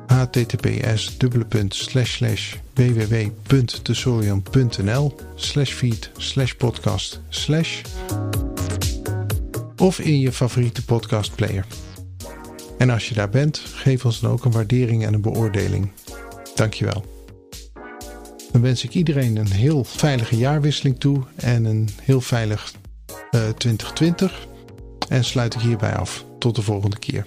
https 0.09 1.17
www.tesorion.nl 2.73 5.15
slash 5.35 5.73
feed 5.73 6.11
slash 6.17 6.53
podcast 6.53 7.21
slash 7.29 7.81
of 9.77 9.99
in 9.99 10.19
je 10.19 10.31
favoriete 10.31 10.85
podcastplayer. 10.85 11.65
En 12.77 12.89
als 12.89 13.09
je 13.09 13.15
daar 13.15 13.29
bent, 13.29 13.57
geef 13.57 14.05
ons 14.05 14.19
dan 14.19 14.31
ook 14.31 14.45
een 14.45 14.51
waardering 14.51 15.05
en 15.05 15.13
een 15.13 15.21
beoordeling. 15.21 15.91
Dankjewel. 16.55 17.05
Dan 18.51 18.61
wens 18.61 18.83
ik 18.83 18.93
iedereen 18.93 19.35
een 19.35 19.51
heel 19.51 19.83
veilige 19.83 20.37
jaarwisseling 20.37 20.99
toe 20.99 21.23
en 21.35 21.65
een 21.65 21.89
heel 22.01 22.21
veilig 22.21 22.73
uh, 23.31 23.47
eh, 23.47 23.55
2020. 23.55 24.47
En 25.09 25.23
sluit 25.23 25.53
ik 25.53 25.61
hierbij 25.61 25.95
af. 25.95 26.25
Tot 26.39 26.55
de 26.55 26.61
volgende 26.61 26.99
keer. 26.99 27.25